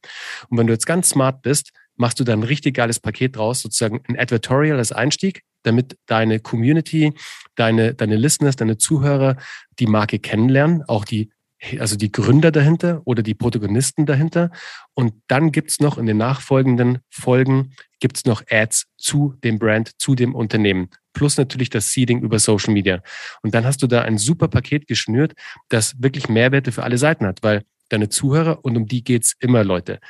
Und 0.48 0.58
wenn 0.58 0.66
du 0.66 0.72
jetzt 0.72 0.86
ganz 0.86 1.10
smart 1.10 1.42
bist, 1.42 1.72
machst 1.96 2.18
du 2.20 2.24
dann 2.24 2.40
ein 2.40 2.44
richtig 2.44 2.74
geiles 2.74 3.00
Paket 3.00 3.36
draus, 3.36 3.60
sozusagen 3.60 4.00
ein 4.08 4.18
Advertorial 4.18 4.78
als 4.78 4.92
Einstieg, 4.92 5.42
damit 5.62 5.96
deine 6.06 6.40
Community, 6.40 7.12
deine, 7.54 7.94
deine 7.94 8.16
Listeners, 8.16 8.56
deine 8.56 8.78
Zuhörer 8.78 9.36
die 9.78 9.86
Marke 9.86 10.18
kennenlernen, 10.18 10.82
auch 10.84 11.04
die 11.04 11.30
also 11.78 11.96
die 11.96 12.10
Gründer 12.10 12.50
dahinter 12.50 13.02
oder 13.04 13.22
die 13.22 13.34
Protagonisten 13.34 14.06
dahinter. 14.06 14.50
Und 14.94 15.14
dann 15.28 15.52
gibt's 15.52 15.80
noch 15.80 15.98
in 15.98 16.06
den 16.06 16.16
nachfolgenden 16.16 16.98
Folgen, 17.10 17.74
gibt's 18.00 18.24
noch 18.24 18.42
Ads 18.50 18.86
zu 18.96 19.34
dem 19.44 19.58
Brand, 19.58 19.92
zu 20.00 20.14
dem 20.14 20.34
Unternehmen. 20.34 20.90
Plus 21.12 21.36
natürlich 21.36 21.70
das 21.70 21.92
Seeding 21.92 22.22
über 22.22 22.38
Social 22.38 22.72
Media. 22.72 23.02
Und 23.42 23.54
dann 23.54 23.64
hast 23.64 23.82
du 23.82 23.86
da 23.86 24.02
ein 24.02 24.18
super 24.18 24.48
Paket 24.48 24.86
geschnürt, 24.88 25.34
das 25.68 25.94
wirklich 26.02 26.28
Mehrwerte 26.28 26.72
für 26.72 26.82
alle 26.82 26.98
Seiten 26.98 27.26
hat, 27.26 27.42
weil 27.42 27.62
deine 27.90 28.08
Zuhörer, 28.08 28.64
und 28.64 28.76
um 28.76 28.86
die 28.86 29.04
geht's 29.04 29.34
immer, 29.38 29.62
Leute, 29.64 30.00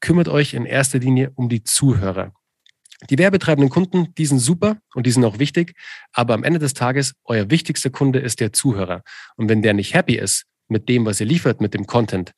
kümmert 0.00 0.28
euch 0.28 0.54
in 0.54 0.64
erster 0.64 0.98
Linie 0.98 1.32
um 1.34 1.48
die 1.48 1.62
Zuhörer. 1.62 2.32
Die 3.10 3.18
werbetreibenden 3.18 3.68
Kunden, 3.68 4.14
die 4.14 4.26
sind 4.26 4.38
super 4.38 4.78
und 4.94 5.06
die 5.06 5.10
sind 5.10 5.24
auch 5.24 5.40
wichtig, 5.40 5.74
aber 6.12 6.34
am 6.34 6.44
Ende 6.44 6.60
des 6.60 6.72
Tages, 6.72 7.14
euer 7.24 7.50
wichtigster 7.50 7.90
Kunde 7.90 8.20
ist 8.20 8.38
der 8.38 8.52
Zuhörer. 8.52 9.02
Und 9.36 9.48
wenn 9.48 9.60
der 9.60 9.74
nicht 9.74 9.92
happy 9.94 10.14
ist, 10.14 10.44
mit 10.68 10.88
dem, 10.88 11.06
was 11.06 11.20
ihr 11.20 11.26
liefert, 11.26 11.60
mit 11.60 11.74
dem 11.74 11.86
Content, 11.86 12.32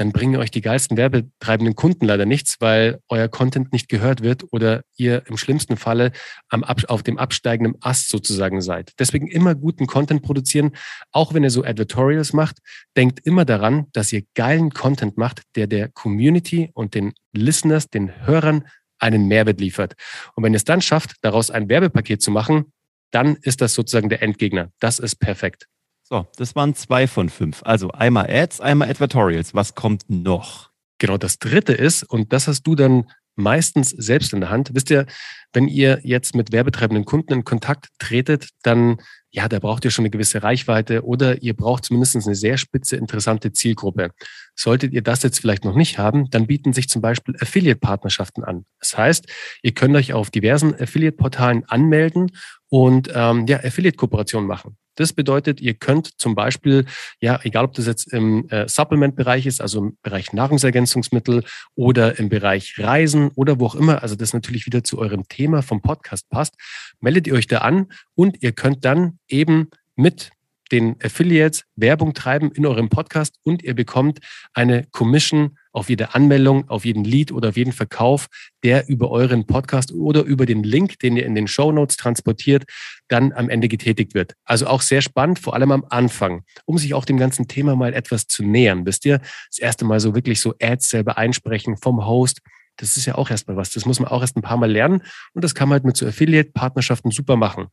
dann 0.00 0.12
bringen 0.12 0.36
euch 0.36 0.50
die 0.50 0.62
geilsten 0.62 0.96
werbetreibenden 0.96 1.74
Kunden 1.74 2.06
leider 2.06 2.24
nichts, 2.24 2.56
weil 2.60 3.00
euer 3.10 3.28
Content 3.28 3.70
nicht 3.70 3.90
gehört 3.90 4.22
wird 4.22 4.44
oder 4.50 4.82
ihr 4.96 5.24
im 5.26 5.36
schlimmsten 5.36 5.76
Falle 5.76 6.12
am, 6.48 6.64
auf 6.64 7.02
dem 7.02 7.18
absteigenden 7.18 7.76
Ast 7.82 8.08
sozusagen 8.08 8.62
seid. 8.62 8.92
Deswegen 8.98 9.28
immer 9.28 9.54
guten 9.54 9.86
Content 9.86 10.22
produzieren, 10.22 10.70
auch 11.12 11.34
wenn 11.34 11.44
ihr 11.44 11.50
so 11.50 11.64
Advertorials 11.64 12.32
macht. 12.32 12.60
Denkt 12.96 13.20
immer 13.26 13.44
daran, 13.44 13.88
dass 13.92 14.10
ihr 14.10 14.22
geilen 14.34 14.70
Content 14.70 15.18
macht, 15.18 15.42
der 15.54 15.66
der 15.66 15.88
Community 15.88 16.70
und 16.72 16.94
den 16.94 17.12
Listeners, 17.32 17.90
den 17.90 18.26
Hörern 18.26 18.66
einen 18.98 19.28
Mehrwert 19.28 19.60
liefert. 19.60 19.96
Und 20.34 20.44
wenn 20.44 20.54
ihr 20.54 20.58
es 20.58 20.64
dann 20.64 20.80
schafft, 20.80 21.16
daraus 21.20 21.50
ein 21.50 21.68
Werbepaket 21.68 22.22
zu 22.22 22.30
machen, 22.30 22.72
dann 23.10 23.36
ist 23.42 23.60
das 23.60 23.74
sozusagen 23.74 24.08
der 24.08 24.22
Endgegner. 24.22 24.70
Das 24.78 24.98
ist 24.98 25.16
perfekt. 25.16 25.66
So, 26.10 26.26
das 26.36 26.56
waren 26.56 26.74
zwei 26.74 27.06
von 27.06 27.28
fünf. 27.28 27.62
Also 27.64 27.92
einmal 27.92 28.28
Ads, 28.28 28.60
einmal 28.60 28.90
Advertorials. 28.90 29.54
Was 29.54 29.76
kommt 29.76 30.10
noch? 30.10 30.70
Genau, 30.98 31.16
das 31.16 31.38
dritte 31.38 31.72
ist, 31.72 32.02
und 32.02 32.32
das 32.32 32.48
hast 32.48 32.64
du 32.64 32.74
dann 32.74 33.08
meistens 33.36 33.90
selbst 33.90 34.32
in 34.32 34.40
der 34.40 34.50
Hand. 34.50 34.74
Wisst 34.74 34.90
ihr, 34.90 35.06
wenn 35.52 35.68
ihr 35.68 36.00
jetzt 36.02 36.34
mit 36.34 36.52
werbetreibenden 36.52 37.04
Kunden 37.04 37.32
in 37.32 37.44
Kontakt 37.44 37.88
tretet, 37.98 38.48
dann 38.62 38.98
ja, 39.32 39.48
da 39.48 39.60
braucht 39.60 39.84
ihr 39.84 39.92
schon 39.92 40.02
eine 40.02 40.10
gewisse 40.10 40.42
Reichweite 40.42 41.04
oder 41.04 41.40
ihr 41.40 41.54
braucht 41.54 41.84
zumindest 41.84 42.16
eine 42.16 42.34
sehr 42.34 42.58
spitze, 42.58 42.96
interessante 42.96 43.52
Zielgruppe. 43.52 44.10
Solltet 44.56 44.92
ihr 44.92 45.02
das 45.02 45.22
jetzt 45.22 45.38
vielleicht 45.38 45.64
noch 45.64 45.76
nicht 45.76 45.98
haben, 45.98 46.28
dann 46.30 46.48
bieten 46.48 46.72
sich 46.72 46.88
zum 46.88 47.00
Beispiel 47.00 47.36
Affiliate-Partnerschaften 47.40 48.42
an. 48.42 48.66
Das 48.80 48.98
heißt, 48.98 49.26
ihr 49.62 49.72
könnt 49.72 49.94
euch 49.94 50.12
auf 50.12 50.30
diversen 50.30 50.74
Affiliate-Portalen 50.74 51.64
anmelden 51.68 52.32
und 52.68 53.10
ähm, 53.14 53.46
ja, 53.46 53.58
Affiliate-Kooperationen 53.58 54.48
machen. 54.48 54.76
Das 55.00 55.14
bedeutet, 55.14 55.62
ihr 55.62 55.72
könnt 55.72 56.20
zum 56.20 56.34
Beispiel, 56.34 56.84
ja, 57.20 57.40
egal 57.42 57.64
ob 57.64 57.72
das 57.72 57.86
jetzt 57.86 58.12
im 58.12 58.46
äh, 58.50 58.68
Supplement-Bereich 58.68 59.46
ist, 59.46 59.62
also 59.62 59.78
im 59.78 59.96
Bereich 60.02 60.34
Nahrungsergänzungsmittel 60.34 61.42
oder 61.74 62.18
im 62.18 62.28
Bereich 62.28 62.74
Reisen 62.78 63.28
oder 63.34 63.58
wo 63.58 63.64
auch 63.64 63.74
immer, 63.74 64.02
also 64.02 64.14
das 64.14 64.34
natürlich 64.34 64.66
wieder 64.66 64.84
zu 64.84 64.98
eurem 64.98 65.26
Thema 65.26 65.62
vom 65.62 65.80
Podcast 65.80 66.28
passt, 66.28 66.54
meldet 67.00 67.26
ihr 67.26 67.32
euch 67.32 67.46
da 67.46 67.58
an 67.58 67.86
und 68.14 68.42
ihr 68.42 68.52
könnt 68.52 68.84
dann 68.84 69.18
eben 69.26 69.70
mit 69.96 70.32
den 70.70 70.96
Affiliates 71.02 71.64
Werbung 71.76 72.12
treiben 72.12 72.52
in 72.52 72.66
eurem 72.66 72.90
Podcast 72.90 73.36
und 73.42 73.62
ihr 73.62 73.74
bekommt 73.74 74.20
eine 74.52 74.86
Commission 74.92 75.56
auf 75.72 75.88
jede 75.88 76.14
Anmeldung, 76.14 76.68
auf 76.68 76.84
jeden 76.84 77.04
Lead 77.04 77.32
oder 77.32 77.50
auf 77.50 77.56
jeden 77.56 77.72
Verkauf, 77.72 78.26
der 78.62 78.88
über 78.88 79.10
euren 79.10 79.46
Podcast 79.46 79.92
oder 79.92 80.22
über 80.22 80.46
den 80.46 80.62
Link, 80.62 80.98
den 80.98 81.16
ihr 81.16 81.24
in 81.24 81.34
den 81.34 81.46
Show 81.46 81.72
Notes 81.72 81.96
transportiert, 81.96 82.64
dann 83.08 83.32
am 83.32 83.48
Ende 83.48 83.68
getätigt 83.68 84.14
wird. 84.14 84.34
Also 84.44 84.66
auch 84.66 84.82
sehr 84.82 85.02
spannend, 85.02 85.38
vor 85.38 85.54
allem 85.54 85.70
am 85.72 85.84
Anfang, 85.88 86.42
um 86.64 86.78
sich 86.78 86.94
auch 86.94 87.04
dem 87.04 87.18
ganzen 87.18 87.48
Thema 87.48 87.76
mal 87.76 87.94
etwas 87.94 88.26
zu 88.26 88.42
nähern. 88.42 88.86
Wisst 88.86 89.04
ihr, 89.04 89.18
das 89.48 89.58
erste 89.58 89.84
Mal 89.84 90.00
so 90.00 90.14
wirklich 90.14 90.40
so 90.40 90.54
Ads 90.60 90.90
selber 90.90 91.18
einsprechen 91.18 91.76
vom 91.76 92.04
Host, 92.04 92.40
Das 92.80 92.96
ist 92.96 93.04
ja 93.04 93.16
auch 93.16 93.30
erstmal 93.30 93.56
was. 93.56 93.70
Das 93.70 93.84
muss 93.84 94.00
man 94.00 94.10
auch 94.10 94.22
erst 94.22 94.36
ein 94.36 94.42
paar 94.42 94.56
Mal 94.56 94.70
lernen. 94.70 95.02
Und 95.34 95.44
das 95.44 95.54
kann 95.54 95.68
man 95.68 95.76
halt 95.76 95.84
mit 95.84 95.96
so 95.96 96.06
Affiliate-Partnerschaften 96.06 97.10
super 97.10 97.36
machen. 97.36 97.66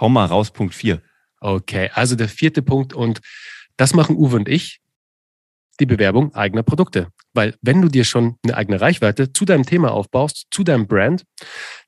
Hau 0.00 0.08
mal 0.08 0.24
raus, 0.24 0.50
Punkt 0.50 0.74
4. 0.74 1.02
Okay, 1.40 1.90
also 1.92 2.16
der 2.16 2.28
vierte 2.28 2.62
Punkt. 2.62 2.94
Und 2.94 3.20
das 3.76 3.94
machen 3.94 4.16
Uwe 4.16 4.36
und 4.36 4.48
ich. 4.48 4.80
Die 5.78 5.86
Bewerbung 5.86 6.34
eigener 6.34 6.62
Produkte. 6.62 7.08
Weil 7.36 7.54
wenn 7.60 7.82
du 7.82 7.88
dir 7.88 8.04
schon 8.04 8.36
eine 8.42 8.56
eigene 8.56 8.80
Reichweite 8.80 9.32
zu 9.32 9.44
deinem 9.44 9.64
Thema 9.64 9.92
aufbaust, 9.92 10.46
zu 10.50 10.64
deinem 10.64 10.86
Brand, 10.86 11.24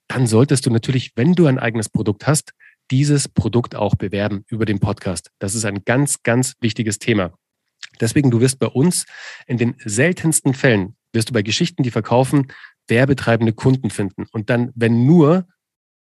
dann 0.07 0.27
solltest 0.27 0.67
du 0.67 0.71
natürlich, 0.71 1.13
wenn 1.17 1.35
du 1.35 1.47
ein 1.47 1.59
eigenes 1.59 1.89
Produkt 1.89 2.27
hast, 2.27 2.53
dieses 2.91 3.29
Produkt 3.29 3.75
auch 3.75 3.95
bewerben 3.95 4.45
über 4.49 4.65
den 4.65 4.79
Podcast. 4.79 5.31
Das 5.39 5.55
ist 5.55 5.65
ein 5.65 5.85
ganz, 5.85 6.23
ganz 6.23 6.55
wichtiges 6.61 6.99
Thema. 6.99 7.33
Deswegen, 8.01 8.31
du 8.31 8.41
wirst 8.41 8.59
bei 8.59 8.67
uns 8.67 9.07
in 9.47 9.57
den 9.57 9.75
seltensten 9.85 10.55
Fällen, 10.55 10.97
wirst 11.13 11.31
du 11.31 11.33
bei 11.33 11.43
Geschichten, 11.43 11.83
die 11.83 11.91
verkaufen, 11.91 12.53
werbetreibende 12.87 13.53
Kunden 13.53 13.91
finden. 13.91 14.27
Und 14.33 14.51
dann, 14.51 14.71
wenn 14.75 15.07
nur, 15.07 15.47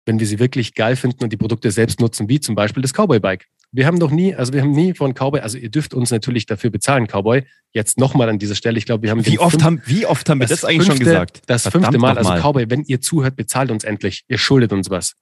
wenn 0.06 0.20
wir 0.20 0.28
sie 0.28 0.40
wirklich 0.40 0.74
geil 0.74 0.96
finden 0.96 1.24
und 1.24 1.32
die 1.32 1.38
Produkte 1.38 1.72
selbst 1.72 2.00
nutzen, 2.00 2.28
wie 2.30 2.40
zum 2.40 2.56
Beispiel 2.56 2.82
das 2.82 2.94
Cowboy 2.94 3.20
Bike. 3.20 3.48
Wir 3.74 3.88
haben 3.88 3.98
noch 3.98 4.12
nie, 4.12 4.36
also 4.36 4.54
wir 4.54 4.62
haben 4.62 4.72
nie 4.72 4.94
von 4.94 5.14
Cowboy, 5.14 5.42
also 5.42 5.58
ihr 5.58 5.70
dürft 5.70 5.96
uns 5.96 6.12
natürlich 6.12 6.46
dafür 6.46 6.70
bezahlen, 6.70 7.08
Cowboy. 7.08 7.44
Jetzt 7.72 7.98
nochmal 7.98 8.30
an 8.30 8.38
dieser 8.38 8.54
Stelle, 8.54 8.78
ich 8.78 8.86
glaube, 8.86 9.02
wir 9.02 9.10
haben 9.10 9.26
wie 9.26 9.40
oft 9.40 9.54
fünf, 9.54 9.64
haben 9.64 9.82
wie 9.88 10.06
oft 10.06 10.30
haben 10.30 10.40
wir 10.40 10.48
das, 10.48 10.62
das 10.62 10.70
eigentlich 10.70 10.88
fünfte, 10.88 11.06
schon 11.06 11.12
gesagt? 11.12 11.42
Das 11.48 11.64
Verdammt 11.64 11.86
fünfte 11.86 11.98
Mal, 11.98 12.18
also 12.18 12.34
Cowboy, 12.34 12.70
wenn 12.70 12.84
ihr 12.84 13.02
zuhört, 13.02 13.36
bezahlt 13.36 13.72
uns 13.72 13.84
endlich. 13.84 14.26
Ihr 14.28 14.38
schuldet 14.38 14.72
uns 14.74 14.92
was. 14.92 15.16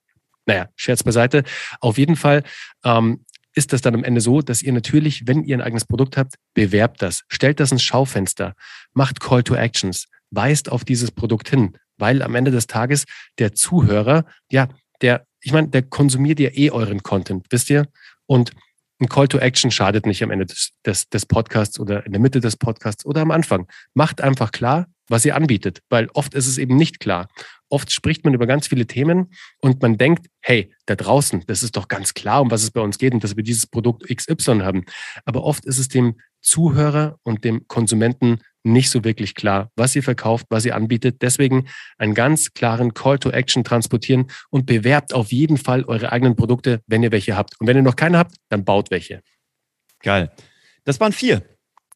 Naja, 0.44 0.68
Scherz 0.76 1.02
beiseite. 1.02 1.44
Auf 1.80 1.96
jeden 1.96 2.14
Fall 2.14 2.42
ähm, 2.84 3.24
ist 3.54 3.72
das 3.72 3.80
dann 3.80 3.94
am 3.94 4.04
Ende 4.04 4.20
so, 4.20 4.42
dass 4.42 4.62
ihr 4.62 4.74
natürlich, 4.74 5.26
wenn 5.26 5.44
ihr 5.44 5.56
ein 5.56 5.62
eigenes 5.62 5.86
Produkt 5.86 6.18
habt, 6.18 6.34
bewerbt 6.52 7.00
das, 7.00 7.22
stellt 7.28 7.58
das 7.58 7.72
ins 7.72 7.82
Schaufenster, 7.82 8.54
macht 8.92 9.20
Call 9.20 9.42
to 9.42 9.54
Actions, 9.54 10.08
weist 10.30 10.70
auf 10.70 10.84
dieses 10.84 11.10
Produkt 11.10 11.48
hin, 11.48 11.78
weil 11.96 12.22
am 12.22 12.34
Ende 12.34 12.50
des 12.50 12.66
Tages 12.66 13.04
der 13.38 13.54
Zuhörer, 13.54 14.26
ja, 14.50 14.68
der, 15.00 15.26
ich 15.40 15.52
meine, 15.52 15.68
der 15.68 15.82
konsumiert 15.82 16.38
ja 16.38 16.50
eh 16.52 16.70
euren 16.70 17.02
Content, 17.02 17.46
wisst 17.50 17.70
ihr? 17.70 17.88
Und 18.26 18.52
ein 19.00 19.08
Call 19.08 19.28
to 19.28 19.38
Action 19.38 19.70
schadet 19.70 20.06
nicht 20.06 20.22
am 20.22 20.30
Ende 20.30 20.46
des, 20.46 20.70
des, 20.86 21.08
des 21.08 21.26
Podcasts 21.26 21.80
oder 21.80 22.06
in 22.06 22.12
der 22.12 22.20
Mitte 22.20 22.40
des 22.40 22.56
Podcasts 22.56 23.04
oder 23.04 23.20
am 23.22 23.32
Anfang. 23.32 23.66
Macht 23.94 24.20
einfach 24.20 24.52
klar, 24.52 24.86
was 25.08 25.24
ihr 25.24 25.34
anbietet, 25.34 25.80
weil 25.90 26.08
oft 26.14 26.34
ist 26.34 26.46
es 26.46 26.58
eben 26.58 26.76
nicht 26.76 27.00
klar. 27.00 27.28
Oft 27.68 27.90
spricht 27.90 28.24
man 28.24 28.34
über 28.34 28.46
ganz 28.46 28.68
viele 28.68 28.86
Themen 28.86 29.32
und 29.60 29.82
man 29.82 29.98
denkt, 29.98 30.26
hey, 30.40 30.72
da 30.86 30.94
draußen, 30.94 31.42
das 31.46 31.62
ist 31.62 31.76
doch 31.76 31.88
ganz 31.88 32.14
klar, 32.14 32.42
um 32.42 32.50
was 32.50 32.62
es 32.62 32.70
bei 32.70 32.80
uns 32.80 32.98
geht 32.98 33.12
und 33.12 33.24
dass 33.24 33.36
wir 33.36 33.42
dieses 33.42 33.66
Produkt 33.66 34.06
XY 34.08 34.60
haben. 34.60 34.84
Aber 35.24 35.42
oft 35.42 35.64
ist 35.64 35.78
es 35.78 35.88
dem 35.88 36.20
Zuhörer 36.42 37.18
und 37.22 37.44
dem 37.44 37.66
Konsumenten 37.68 38.40
nicht 38.64 38.90
so 38.90 39.04
wirklich 39.04 39.34
klar, 39.34 39.70
was 39.76 39.96
ihr 39.96 40.02
verkauft, 40.02 40.46
was 40.50 40.64
ihr 40.64 40.76
anbietet. 40.76 41.22
Deswegen 41.22 41.68
einen 41.98 42.14
ganz 42.14 42.52
klaren 42.52 42.94
Call 42.94 43.18
to 43.18 43.30
Action 43.30 43.64
transportieren 43.64 44.30
und 44.50 44.66
bewerbt 44.66 45.14
auf 45.14 45.32
jeden 45.32 45.56
Fall 45.56 45.84
eure 45.84 46.12
eigenen 46.12 46.36
Produkte, 46.36 46.80
wenn 46.86 47.02
ihr 47.02 47.12
welche 47.12 47.36
habt. 47.36 47.60
Und 47.60 47.66
wenn 47.66 47.76
ihr 47.76 47.82
noch 47.82 47.96
keine 47.96 48.18
habt, 48.18 48.36
dann 48.48 48.64
baut 48.64 48.90
welche. 48.90 49.22
Geil. 50.00 50.30
Das 50.84 51.00
waren 51.00 51.12
vier. 51.12 51.40
Das 51.40 51.46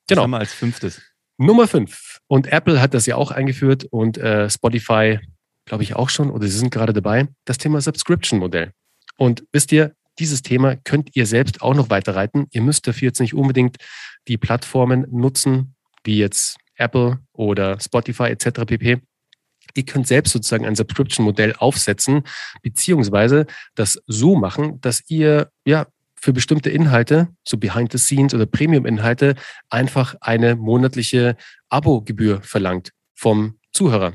genau. 0.09 0.23
haben 0.23 0.31
wir 0.31 0.39
als 0.39 0.53
fünftes. 0.53 1.03
Nummer 1.39 1.69
fünf. 1.69 2.21
Und 2.29 2.47
Apple 2.47 2.81
hat 2.81 2.95
das 2.95 3.07
ja 3.07 3.17
auch 3.17 3.31
eingeführt 3.31 3.85
und 3.85 4.19
äh, 4.19 4.49
Spotify, 4.49 5.21
glaube 5.67 5.83
ich, 5.83 5.95
auch 5.95 6.09
schon, 6.09 6.31
oder 6.31 6.47
sie 6.47 6.59
sind 6.59 6.71
gerade 6.71 6.93
dabei, 6.93 7.29
das 7.45 7.59
Thema 7.59 7.81
Subscription-Modell. 7.81 8.73
Und 9.19 9.45
wisst 9.53 9.73
ihr, 9.73 9.95
dieses 10.19 10.43
Thema 10.43 10.77
könnt 10.77 11.15
ihr 11.15 11.27
selbst 11.27 11.63
auch 11.63 11.75
noch 11.75 11.91
weiterreiten. 11.91 12.47
Ihr 12.51 12.63
müsst 12.63 12.87
dafür 12.87 13.07
jetzt 13.07 13.21
nicht 13.21 13.35
unbedingt 13.35 13.77
die 14.29 14.39
Plattformen 14.39 15.07
nutzen, 15.11 15.75
wie 16.05 16.19
jetzt 16.19 16.57
Apple 16.77 17.21
oder 17.33 17.79
Spotify 17.81 18.25
etc. 18.25 18.65
pp. 18.67 19.01
Ihr 19.75 19.85
könnt 19.85 20.07
selbst 20.07 20.33
sozusagen 20.33 20.65
ein 20.65 20.77
Subscription-Modell 20.77 21.55
aufsetzen, 21.59 22.23
beziehungsweise 22.63 23.47
das 23.75 24.01
so 24.07 24.37
machen, 24.37 24.81
dass 24.81 25.03
ihr 25.09 25.51
ja 25.67 25.87
für 26.19 26.33
bestimmte 26.33 26.71
Inhalte, 26.71 27.29
so 27.47 27.59
Behind 27.59 27.93
the 27.93 27.99
Scenes 27.99 28.35
oder 28.35 28.47
Premium-Inhalte, 28.47 29.35
einfach 29.69 30.15
eine 30.21 30.57
monatliche 30.57 31.37
Abogebühr 31.69 32.41
verlangt 32.43 32.93
vom 33.15 33.59
Zuhörer. 33.73 34.15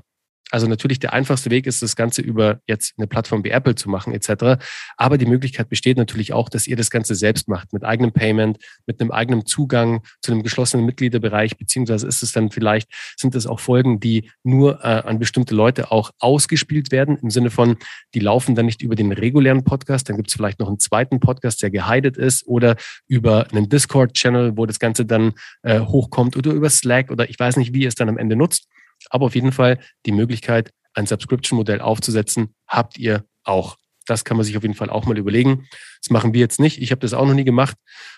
Also 0.51 0.67
natürlich 0.67 0.99
der 0.99 1.13
einfachste 1.13 1.49
Weg 1.49 1.65
ist, 1.65 1.81
das 1.81 1.95
Ganze 1.95 2.21
über 2.21 2.59
jetzt 2.67 2.93
eine 2.97 3.07
Plattform 3.07 3.43
wie 3.43 3.49
Apple 3.49 3.75
zu 3.75 3.89
machen 3.89 4.13
etc. 4.13 4.61
Aber 4.97 5.17
die 5.17 5.25
Möglichkeit 5.25 5.69
besteht 5.69 5.97
natürlich 5.97 6.33
auch, 6.33 6.49
dass 6.49 6.67
ihr 6.67 6.75
das 6.75 6.91
Ganze 6.91 7.15
selbst 7.15 7.47
macht 7.47 7.73
mit 7.73 7.83
eigenem 7.83 8.11
Payment, 8.11 8.57
mit 8.85 8.99
einem 8.99 9.11
eigenen 9.11 9.45
Zugang 9.45 10.03
zu 10.21 10.31
einem 10.31 10.43
geschlossenen 10.43 10.85
Mitgliederbereich, 10.85 11.57
beziehungsweise 11.57 12.07
ist 12.07 12.21
es 12.21 12.33
dann 12.33 12.51
vielleicht, 12.51 12.89
sind 13.17 13.33
es 13.35 13.47
auch 13.47 13.59
Folgen, 13.59 13.99
die 13.99 14.29
nur 14.43 14.83
äh, 14.83 14.87
an 14.87 15.19
bestimmte 15.19 15.55
Leute 15.55 15.91
auch 15.91 16.11
ausgespielt 16.19 16.91
werden, 16.91 17.17
im 17.21 17.29
Sinne 17.29 17.49
von, 17.49 17.77
die 18.13 18.19
laufen 18.19 18.55
dann 18.55 18.65
nicht 18.65 18.81
über 18.81 18.95
den 18.95 19.11
regulären 19.11 19.63
Podcast, 19.63 20.09
dann 20.09 20.17
gibt 20.17 20.29
es 20.29 20.35
vielleicht 20.35 20.59
noch 20.59 20.67
einen 20.67 20.79
zweiten 20.79 21.19
Podcast, 21.19 21.63
der 21.63 21.71
gehidet 21.71 22.17
ist 22.17 22.45
oder 22.45 22.75
über 23.07 23.47
einen 23.51 23.69
Discord-Channel, 23.69 24.57
wo 24.57 24.65
das 24.65 24.79
Ganze 24.79 25.05
dann 25.05 25.33
äh, 25.63 25.79
hochkommt 25.79 26.35
oder 26.35 26.51
über 26.51 26.69
Slack 26.69 27.11
oder 27.11 27.29
ich 27.29 27.39
weiß 27.39 27.57
nicht, 27.57 27.73
wie 27.73 27.83
ihr 27.83 27.87
es 27.87 27.95
dann 27.95 28.09
am 28.09 28.17
Ende 28.17 28.35
nutzt. 28.35 28.67
Aber 29.09 29.25
auf 29.25 29.35
jeden 29.35 29.51
Fall 29.51 29.79
die 30.05 30.11
Möglichkeit, 30.11 30.71
ein 30.93 31.05
Subscription-Modell 31.05 31.81
aufzusetzen, 31.81 32.53
habt 32.67 32.97
ihr 32.97 33.25
auch. 33.43 33.77
Das 34.05 34.25
kann 34.25 34.37
man 34.37 34.45
sich 34.45 34.57
auf 34.57 34.63
jeden 34.63 34.75
Fall 34.75 34.89
auch 34.89 35.05
mal 35.05 35.17
überlegen. 35.17 35.67
Das 36.01 36.09
machen 36.09 36.33
wir 36.33 36.39
jetzt 36.39 36.59
nicht. 36.59 36.81
Ich 36.81 36.91
habe 36.91 36.99
das 36.99 37.13
auch 37.13 37.25
noch 37.25 37.33
nie 37.33 37.43
gemacht. 37.43 37.77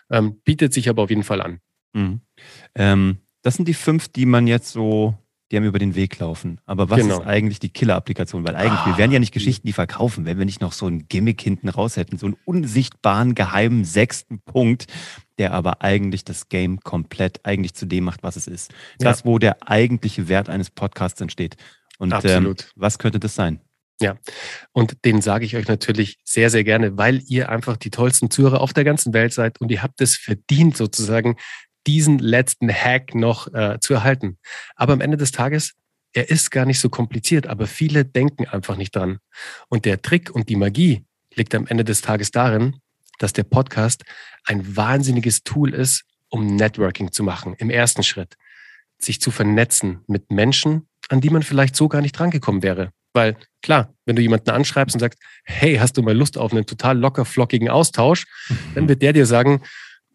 Ähm, 0.10 0.42
bietet 0.44 0.74
sich 0.74 0.90
aber 0.90 1.04
auf 1.04 1.10
jeden 1.10 1.24
Fall 1.24 1.42
an. 1.42 1.60
Mhm. 1.94 2.22
Ähm, 2.76 3.18
das 3.42 3.56
sind 3.56 3.68
die 3.68 3.74
fünf, 3.74 4.08
die 4.08 4.26
man 4.26 4.48
jetzt 4.48 4.72
so 4.72 5.16
die 5.54 5.58
einem 5.58 5.68
über 5.68 5.78
den 5.78 5.94
Weg 5.94 6.18
laufen. 6.18 6.60
Aber 6.66 6.90
was 6.90 7.00
genau. 7.00 7.20
ist 7.20 7.28
eigentlich 7.28 7.60
die 7.60 7.70
Killer-Applikation? 7.70 8.44
Weil 8.44 8.56
eigentlich, 8.56 8.80
ah, 8.80 8.86
wir 8.88 8.98
wären 8.98 9.12
ja 9.12 9.20
nicht 9.20 9.34
Geschichten, 9.34 9.68
die 9.68 9.74
verkaufen, 9.74 10.26
wenn 10.26 10.40
wir 10.40 10.46
nicht 10.46 10.62
noch 10.62 10.72
so 10.72 10.88
ein 10.88 11.08
Gimmick 11.08 11.40
hinten 11.42 11.70
raus 11.70 11.96
hätten, 11.96 12.18
so 12.18 12.26
einen 12.26 12.36
unsichtbaren, 12.44 13.36
geheimen 13.36 13.86
sechsten 13.86 14.40
Punkt, 14.40 14.88
der 15.38 15.54
aber 15.54 15.84
eigentlich 15.84 16.26
das 16.26 16.50
Game 16.50 16.80
komplett 16.80 17.42
eigentlich 17.44 17.76
zu 17.76 17.86
dem 17.86 18.04
macht, 18.06 18.24
was 18.24 18.36
es 18.36 18.48
ist. 18.48 18.74
Das, 18.98 19.20
ja. 19.20 19.26
wo 19.26 19.38
der 19.38 19.58
eigentliche 19.70 20.28
Wert 20.28 20.50
eines 20.50 20.72
Podcasts 20.72 21.22
entsteht. 21.22 21.56
Und 22.00 22.16
ähm, 22.24 22.56
was 22.76 22.98
könnte 22.98 23.20
das 23.20 23.36
sein? 23.36 23.60
Ja, 24.02 24.18
und 24.72 25.06
den 25.06 25.22
sage 25.22 25.46
ich 25.46 25.56
euch 25.56 25.68
natürlich 25.68 26.18
sehr, 26.24 26.50
sehr 26.50 26.64
gerne, 26.64 26.98
weil 26.98 27.22
ihr 27.28 27.50
einfach 27.50 27.78
die 27.78 27.92
tollsten 27.92 28.32
Zuhörer 28.32 28.60
auf 28.60 28.74
der 28.74 28.86
ganzen 28.86 29.14
Welt 29.14 29.34
seid 29.34 29.62
und 29.62 29.70
ihr 29.70 29.84
habt 29.84 30.02
es 30.02 30.16
verdient, 30.16 30.76
sozusagen 30.76 31.36
diesen 31.88 32.20
letzten 32.20 32.72
Hack 32.72 33.16
noch 33.16 33.54
äh, 33.54 33.78
zu 33.80 33.94
erhalten. 33.94 34.38
Aber 34.76 34.94
am 34.94 35.02
Ende 35.02 35.18
des 35.18 35.32
Tages, 35.32 35.74
er 36.14 36.30
ist 36.30 36.52
gar 36.52 36.66
nicht 36.66 36.80
so 36.80 36.90
kompliziert, 36.90 37.48
aber 37.48 37.68
viele 37.68 38.06
denken 38.06 38.48
einfach 38.48 38.78
nicht 38.78 38.96
dran. 38.96 39.18
Und 39.68 39.86
der 39.86 40.02
Trick 40.02 40.30
und 40.32 40.50
die 40.50 40.56
Magie 40.56 41.06
liegt 41.34 41.56
am 41.56 41.68
Ende 41.68 41.84
des 41.84 42.02
Tages 42.02 42.32
darin, 42.32 42.78
dass 43.18 43.34
der 43.34 43.44
Podcast 43.44 44.04
ein 44.46 44.76
wahnsinniges 44.76 45.44
Tool 45.44 45.74
ist, 45.74 46.04
um 46.30 46.56
Networking 46.56 47.12
zu 47.12 47.24
machen. 47.24 47.56
Im 47.58 47.70
ersten 47.70 48.04
Schritt. 48.04 48.36
Sich 49.00 49.20
zu 49.22 49.32
vernetzen 49.32 50.04
mit 50.08 50.32
Menschen, 50.32 50.88
an 51.10 51.22
die 51.22 51.30
man 51.30 51.44
vielleicht 51.44 51.76
so 51.76 51.88
gar 51.88 52.02
nicht 52.02 52.18
drangekommen 52.18 52.64
wäre. 52.64 52.92
Weil 53.14 53.38
klar, 53.62 53.94
wenn 54.06 54.16
du 54.16 54.22
jemanden 54.22 54.50
anschreibst 54.50 54.96
und 54.96 55.00
sagst, 55.00 55.20
hey, 55.44 55.76
hast 55.76 55.98
du 55.98 56.02
mal 56.02 56.18
Lust 56.18 56.38
auf 56.38 56.52
einen 56.52 56.66
total 56.66 56.98
locker 56.98 57.26
flockigen 57.26 57.70
Austausch, 57.70 58.26
dann 58.74 58.88
wird 58.88 59.02
der 59.02 59.14
dir 59.14 59.26
sagen, 59.26 59.62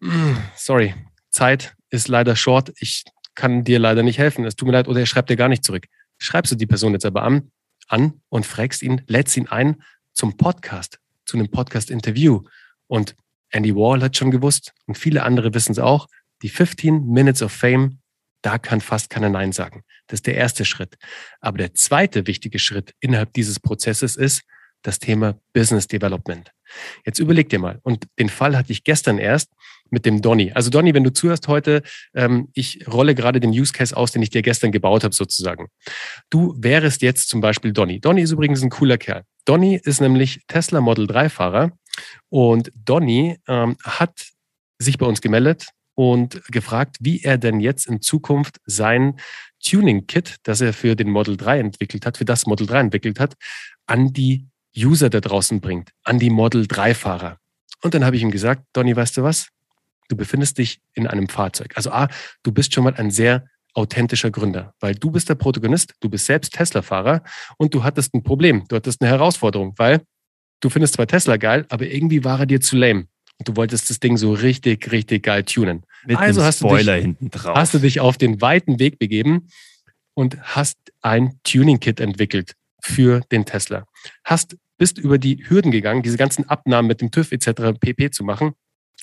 mm, 0.01 0.33
sorry, 0.55 0.93
Zeit 1.39 1.73
ist 1.89 2.09
leider 2.09 2.35
short, 2.35 2.73
ich 2.81 3.05
kann 3.33 3.63
dir 3.63 3.79
leider 3.79 4.03
nicht 4.03 4.17
helfen, 4.17 4.43
es 4.43 4.57
tut 4.57 4.67
mir 4.67 4.73
leid, 4.73 4.89
oder 4.89 4.99
er 4.99 5.05
schreibt 5.05 5.29
dir 5.29 5.37
gar 5.37 5.47
nicht 5.47 5.63
zurück. 5.63 5.85
Schreibst 6.17 6.51
du 6.51 6.57
die 6.57 6.65
Person 6.65 6.91
jetzt 6.91 7.05
aber 7.05 7.23
an, 7.23 7.51
an 7.87 8.21
und 8.27 8.45
fragst 8.45 8.83
ihn, 8.83 9.03
lädst 9.07 9.37
ihn 9.37 9.47
ein 9.47 9.81
zum 10.11 10.35
Podcast, 10.35 10.99
zu 11.23 11.37
einem 11.37 11.49
Podcast-Interview. 11.49 12.43
Und 12.87 13.15
Andy 13.51 13.73
Wall 13.73 14.01
hat 14.01 14.17
schon 14.17 14.31
gewusst 14.31 14.73
und 14.85 14.97
viele 14.97 15.23
andere 15.23 15.53
wissen 15.53 15.71
es 15.71 15.79
auch, 15.79 16.07
die 16.41 16.49
15 16.49 17.05
Minutes 17.07 17.41
of 17.41 17.53
Fame, 17.53 17.99
da 18.41 18.57
kann 18.57 18.81
fast 18.81 19.09
keiner 19.09 19.29
Nein 19.29 19.53
sagen. 19.53 19.83
Das 20.07 20.17
ist 20.17 20.27
der 20.27 20.35
erste 20.35 20.65
Schritt. 20.65 20.97
Aber 21.39 21.57
der 21.57 21.73
zweite 21.73 22.27
wichtige 22.27 22.59
Schritt 22.59 22.93
innerhalb 22.99 23.31
dieses 23.31 23.61
Prozesses 23.61 24.17
ist 24.17 24.41
das 24.81 24.99
Thema 24.99 25.39
Business 25.53 25.87
Development. 25.87 26.51
Jetzt 27.05 27.19
überleg 27.19 27.49
dir 27.49 27.59
mal, 27.59 27.79
und 27.83 28.05
den 28.17 28.29
Fall 28.29 28.57
hatte 28.57 28.71
ich 28.71 28.83
gestern 28.83 29.17
erst 29.17 29.51
mit 29.89 30.05
dem 30.05 30.21
Donny. 30.21 30.51
Also 30.53 30.69
Donny, 30.69 30.93
wenn 30.93 31.03
du 31.03 31.11
zuhörst 31.11 31.47
heute, 31.47 31.81
ähm, 32.13 32.49
ich 32.53 32.87
rolle 32.87 33.15
gerade 33.15 33.39
den 33.39 33.51
Use 33.51 33.73
Case 33.73 33.95
aus, 33.95 34.11
den 34.11 34.21
ich 34.21 34.29
dir 34.29 34.41
gestern 34.41 34.71
gebaut 34.71 35.03
habe, 35.03 35.15
sozusagen. 35.15 35.67
Du 36.29 36.55
wärst 36.57 37.01
jetzt 37.01 37.29
zum 37.29 37.41
Beispiel 37.41 37.73
Donny. 37.73 37.99
Donny 37.99 38.21
ist 38.21 38.31
übrigens 38.31 38.61
ein 38.61 38.69
cooler 38.69 38.97
Kerl. 38.97 39.23
Donny 39.45 39.79
ist 39.83 40.01
nämlich 40.01 40.41
Tesla 40.47 40.81
Model 40.81 41.07
3 41.07 41.29
Fahrer 41.29 41.71
und 42.29 42.71
Donny 42.75 43.37
ähm, 43.47 43.77
hat 43.83 44.29
sich 44.77 44.97
bei 44.97 45.05
uns 45.05 45.21
gemeldet 45.21 45.67
und 45.95 46.41
gefragt, 46.47 46.97
wie 47.01 47.23
er 47.23 47.37
denn 47.37 47.59
jetzt 47.59 47.87
in 47.87 48.01
Zukunft 48.01 48.57
sein 48.65 49.19
Tuning-Kit, 49.61 50.37
das 50.43 50.61
er 50.61 50.71
für 50.73 50.95
den 50.95 51.09
Model 51.09 51.35
3 51.35 51.59
entwickelt 51.59 52.05
hat, 52.05 52.17
für 52.17 52.25
das 52.25 52.45
Model 52.45 52.67
3 52.67 52.79
entwickelt 52.79 53.19
hat, 53.19 53.33
an 53.85 54.13
die 54.13 54.47
User 54.75 55.09
da 55.09 55.19
draußen 55.19 55.61
bringt, 55.61 55.91
an 56.03 56.19
die 56.19 56.29
Model 56.29 56.63
3-Fahrer. 56.63 57.37
Und 57.81 57.93
dann 57.93 58.05
habe 58.05 58.15
ich 58.15 58.21
ihm 58.21 58.31
gesagt, 58.31 58.63
Donny, 58.73 58.95
weißt 58.95 59.17
du 59.17 59.23
was? 59.23 59.49
Du 60.09 60.15
befindest 60.15 60.57
dich 60.57 60.79
in 60.93 61.07
einem 61.07 61.29
Fahrzeug. 61.29 61.73
Also 61.75 61.91
A, 61.91 62.07
du 62.43 62.51
bist 62.51 62.73
schon 62.73 62.83
mal 62.83 62.95
ein 62.95 63.11
sehr 63.11 63.45
authentischer 63.73 64.31
Gründer, 64.31 64.73
weil 64.79 64.95
du 64.95 65.11
bist 65.11 65.29
der 65.29 65.35
Protagonist, 65.35 65.93
du 65.99 66.09
bist 66.09 66.25
selbst 66.25 66.53
Tesla-Fahrer 66.53 67.23
und 67.57 67.73
du 67.73 67.83
hattest 67.83 68.13
ein 68.13 68.23
Problem, 68.23 68.65
du 68.67 68.75
hattest 68.75 69.01
eine 69.01 69.09
Herausforderung, 69.09 69.73
weil 69.77 70.01
du 70.59 70.69
findest 70.69 70.95
zwar 70.95 71.07
Tesla 71.07 71.37
geil, 71.37 71.65
aber 71.69 71.85
irgendwie 71.85 72.23
war 72.23 72.39
er 72.39 72.45
dir 72.45 72.61
zu 72.61 72.75
lame. 72.75 73.07
Und 73.37 73.47
du 73.47 73.55
wolltest 73.55 73.89
das 73.89 73.99
Ding 73.99 74.17
so 74.17 74.33
richtig, 74.33 74.91
richtig 74.91 75.23
geil 75.23 75.43
tunen. 75.43 75.83
Mit 76.05 76.17
also 76.17 76.43
hast 76.43 76.61
du, 76.61 76.75
dich, 76.75 76.89
hinten 76.89 77.29
drauf. 77.29 77.55
hast 77.55 77.73
du 77.73 77.79
dich 77.79 78.01
auf 78.01 78.17
den 78.17 78.41
weiten 78.41 78.79
Weg 78.79 78.99
begeben 78.99 79.47
und 80.13 80.41
hast 80.41 80.77
ein 81.01 81.39
Tuning-Kit 81.43 82.01
entwickelt 82.01 82.55
für 82.81 83.21
den 83.31 83.45
Tesla. 83.45 83.85
Hast, 84.23 84.55
bist 84.77 84.97
über 84.97 85.17
die 85.17 85.45
Hürden 85.47 85.71
gegangen, 85.71 86.03
diese 86.03 86.17
ganzen 86.17 86.47
Abnahmen 86.49 86.87
mit 86.87 87.01
dem 87.01 87.11
TÜV 87.11 87.31
etc. 87.31 87.79
pp. 87.79 88.11
zu 88.11 88.23
machen, 88.23 88.53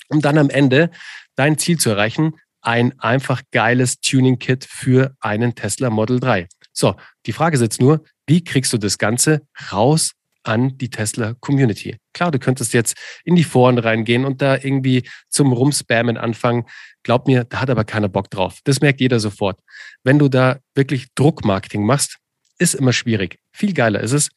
um 0.09 0.21
dann 0.21 0.37
am 0.37 0.49
Ende 0.49 0.89
dein 1.35 1.57
Ziel 1.57 1.77
zu 1.77 1.89
erreichen, 1.91 2.33
ein 2.61 2.99
einfach 2.99 3.41
geiles 3.51 3.99
Tuning-Kit 3.99 4.65
für 4.65 5.15
einen 5.19 5.55
Tesla 5.55 5.89
Model 5.89 6.19
3. 6.19 6.47
So, 6.73 6.95
die 7.25 7.33
Frage 7.33 7.55
ist 7.55 7.61
jetzt 7.61 7.79
nur, 7.79 8.03
wie 8.25 8.43
kriegst 8.43 8.73
du 8.73 8.77
das 8.77 8.97
Ganze 8.97 9.41
raus 9.71 10.13
an 10.47 10.77
die 10.77 10.89
Tesla 10.89 11.33
Community. 11.39 11.97
Klar, 12.13 12.31
du 12.31 12.39
könntest 12.39 12.73
jetzt 12.73 12.95
in 13.25 13.35
die 13.35 13.43
Foren 13.43 13.77
reingehen 13.77 14.25
und 14.25 14.41
da 14.41 14.55
irgendwie 14.55 15.07
zum 15.29 15.51
Rumspammen 15.51 16.17
anfangen. 16.17 16.65
Glaub 17.03 17.27
mir, 17.27 17.43
da 17.43 17.61
hat 17.61 17.69
aber 17.69 17.83
keiner 17.83 18.07
Bock 18.07 18.29
drauf. 18.29 18.59
Das 18.63 18.79
merkt 18.79 19.01
jeder 19.01 19.19
sofort. 19.19 19.59
Wenn 20.03 20.19
du 20.19 20.29
da 20.29 20.59
wirklich 20.73 21.07
Druckmarketing 21.15 21.85
machst, 21.85 22.17
ist 22.57 22.75
immer 22.75 22.93
schwierig. 22.93 23.39
Viel 23.51 23.73
geiler 23.73 24.01
ist 24.01 24.13
es, 24.13 24.29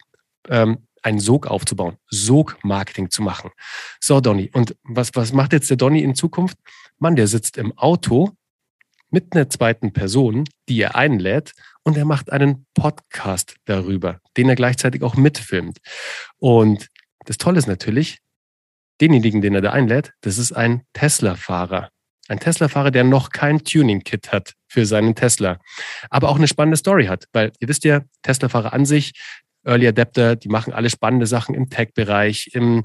ähm, 0.48 0.86
einen 1.02 1.18
Sog 1.18 1.46
aufzubauen, 1.46 1.96
Sog-Marketing 2.10 3.10
zu 3.10 3.22
machen. 3.22 3.50
So, 4.00 4.20
Donny, 4.20 4.50
und 4.52 4.76
was, 4.82 5.10
was 5.14 5.32
macht 5.32 5.52
jetzt 5.52 5.70
der 5.70 5.76
Donny 5.76 6.02
in 6.02 6.14
Zukunft? 6.14 6.58
Mann, 6.98 7.16
der 7.16 7.26
sitzt 7.26 7.56
im 7.56 7.76
Auto 7.78 8.32
mit 9.10 9.34
einer 9.34 9.48
zweiten 9.48 9.92
Person, 9.92 10.44
die 10.68 10.80
er 10.80 10.96
einlädt 10.96 11.52
und 11.82 11.96
er 11.96 12.04
macht 12.04 12.30
einen 12.30 12.66
Podcast 12.74 13.56
darüber, 13.64 14.20
den 14.36 14.48
er 14.48 14.54
gleichzeitig 14.56 15.02
auch 15.02 15.16
mitfilmt. 15.16 15.78
Und 16.38 16.88
das 17.24 17.38
Tolle 17.38 17.58
ist 17.58 17.66
natürlich, 17.66 18.18
denjenigen, 19.00 19.40
den 19.40 19.54
er 19.54 19.62
da 19.62 19.72
einlädt, 19.72 20.12
das 20.20 20.38
ist 20.38 20.52
ein 20.52 20.82
Tesla-Fahrer. 20.92 21.90
Ein 22.28 22.38
Tesla-Fahrer, 22.38 22.90
der 22.90 23.04
noch 23.04 23.30
kein 23.30 23.64
Tuning-Kit 23.64 24.30
hat 24.30 24.54
für 24.70 24.86
seinen 24.86 25.14
Tesla, 25.14 25.58
aber 26.08 26.28
auch 26.28 26.36
eine 26.36 26.48
spannende 26.48 26.76
Story 26.76 27.06
hat, 27.06 27.26
weil 27.32 27.52
ihr 27.58 27.68
wisst 27.68 27.84
ja, 27.84 28.02
Tesla-Fahrer 28.22 28.72
an 28.72 28.86
sich, 28.86 29.12
Early 29.64 29.88
Adapter, 29.88 30.36
die 30.36 30.48
machen 30.48 30.72
alle 30.72 30.88
spannende 30.88 31.26
Sachen 31.26 31.54
im 31.54 31.68
Tech-Bereich, 31.68 32.50
im 32.54 32.82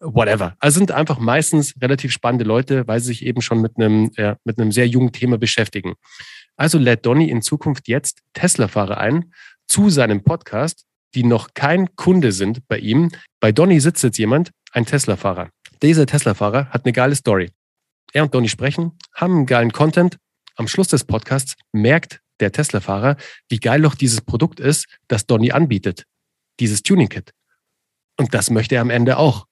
whatever. 0.00 0.56
Also 0.58 0.78
sind 0.78 0.90
einfach 0.90 1.18
meistens 1.18 1.74
relativ 1.80 2.12
spannende 2.12 2.44
Leute, 2.44 2.86
weil 2.86 3.00
sie 3.00 3.06
sich 3.06 3.24
eben 3.24 3.40
schon 3.40 3.60
mit 3.60 3.76
einem, 3.76 4.10
ja, 4.16 4.36
mit 4.44 4.58
einem 4.58 4.72
sehr 4.72 4.88
jungen 4.88 5.12
Thema 5.12 5.38
beschäftigen. 5.38 5.94
Also 6.56 6.78
lädt 6.78 7.06
Donny 7.06 7.30
in 7.30 7.40
Zukunft 7.40 7.88
jetzt 7.88 8.20
Tesla-Fahrer 8.34 8.98
ein 8.98 9.32
zu 9.68 9.90
seinem 9.90 10.22
Podcast, 10.22 10.84
die 11.14 11.24
noch 11.24 11.54
kein 11.54 11.94
Kunde 11.96 12.32
sind 12.32 12.66
bei 12.68 12.78
ihm. 12.78 13.10
Bei 13.40 13.52
Donny 13.52 13.80
sitzt 13.80 14.02
jetzt 14.02 14.18
jemand, 14.18 14.50
ein 14.72 14.86
Tesla-Fahrer. 14.86 15.50
Dieser 15.82 16.06
Tesla-Fahrer 16.06 16.68
hat 16.70 16.84
eine 16.84 16.92
geile 16.92 17.14
Story. 17.14 17.50
Er 18.12 18.24
und 18.24 18.34
Donny 18.34 18.48
sprechen, 18.48 18.92
haben 19.14 19.36
einen 19.36 19.46
geilen 19.46 19.72
Content. 19.72 20.18
Am 20.56 20.68
Schluss 20.68 20.88
des 20.88 21.04
Podcasts 21.04 21.54
merkt 21.72 22.20
der 22.40 22.52
Tesla-Fahrer, 22.52 23.16
wie 23.48 23.58
geil 23.58 23.82
doch 23.82 23.94
dieses 23.94 24.20
Produkt 24.20 24.60
ist, 24.60 24.86
das 25.08 25.26
Donny 25.26 25.52
anbietet. 25.52 26.04
Dieses 26.60 26.82
Tuning-Kit. 26.82 27.32
Und 28.18 28.34
das 28.34 28.50
möchte 28.50 28.74
er 28.74 28.82
am 28.82 28.90
Ende 28.90 29.16
auch. 29.16 29.46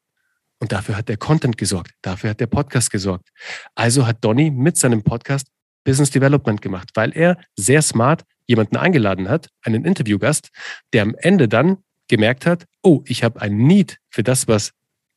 Und 0.58 0.72
dafür 0.72 0.96
hat 0.96 1.08
der 1.08 1.16
Content 1.16 1.56
gesorgt. 1.56 1.92
Dafür 2.02 2.30
hat 2.30 2.40
der 2.40 2.46
Podcast 2.46 2.90
gesorgt. 2.90 3.30
Also 3.74 4.06
hat 4.06 4.22
Donny 4.22 4.50
mit 4.50 4.76
seinem 4.76 5.02
Podcast 5.02 5.48
Business 5.84 6.10
Development 6.10 6.60
gemacht, 6.60 6.90
weil 6.94 7.16
er 7.16 7.38
sehr 7.56 7.80
smart 7.80 8.24
jemanden 8.46 8.76
eingeladen 8.76 9.28
hat, 9.28 9.48
einen 9.62 9.84
Interviewgast, 9.84 10.50
der 10.92 11.02
am 11.02 11.14
Ende 11.16 11.48
dann 11.48 11.78
gemerkt 12.08 12.44
hat, 12.44 12.66
oh, 12.82 13.02
ich 13.06 13.24
habe 13.24 13.40
ein 13.40 13.56
Need 13.56 13.98
für 14.10 14.22
das, 14.22 14.48
was 14.48 14.72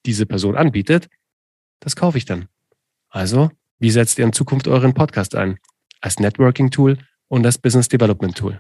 diese 0.06 0.26
Person 0.26 0.56
anbietet. 0.56 1.10
Das 1.80 1.96
kaufe 1.96 2.18
ich 2.18 2.26
dann. 2.26 2.48
Also, 3.10 3.52
wie 3.80 3.92
setzt 3.92 4.20
ihr 4.20 4.26
in 4.26 4.34
Zukunft 4.34 4.68
euren 4.68 4.94
Podcast 4.94 5.36
ein? 5.36 5.58
Als 6.04 6.20
Networking-Tool 6.20 6.98
und 7.30 7.46
als 7.46 7.58
Business 7.58 7.88
Development 7.88 8.36
Tool. 8.36 8.60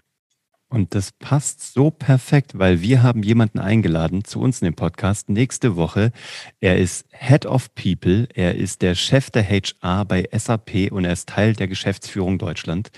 Und 0.69 0.95
das 0.95 1.11
passt 1.11 1.73
so 1.73 1.91
perfekt, 1.91 2.57
weil 2.57 2.81
wir 2.81 3.03
haben 3.03 3.21
jemanden 3.21 3.59
eingeladen 3.59 4.23
zu 4.23 4.39
uns 4.39 4.61
in 4.61 4.65
den 4.65 4.75
Podcast 4.75 5.27
nächste 5.27 5.75
Woche. 5.75 6.13
Er 6.61 6.77
ist 6.77 7.05
Head 7.11 7.45
of 7.45 7.75
People, 7.75 8.29
er 8.33 8.55
ist 8.55 8.81
der 8.81 8.95
Chef 8.95 9.29
der 9.29 9.43
HR 9.43 10.05
bei 10.05 10.27
SAP 10.31 10.89
und 10.91 11.03
er 11.03 11.11
ist 11.11 11.27
Teil 11.27 11.53
der 11.53 11.67
Geschäftsführung 11.67 12.39
Deutschland. 12.39 12.91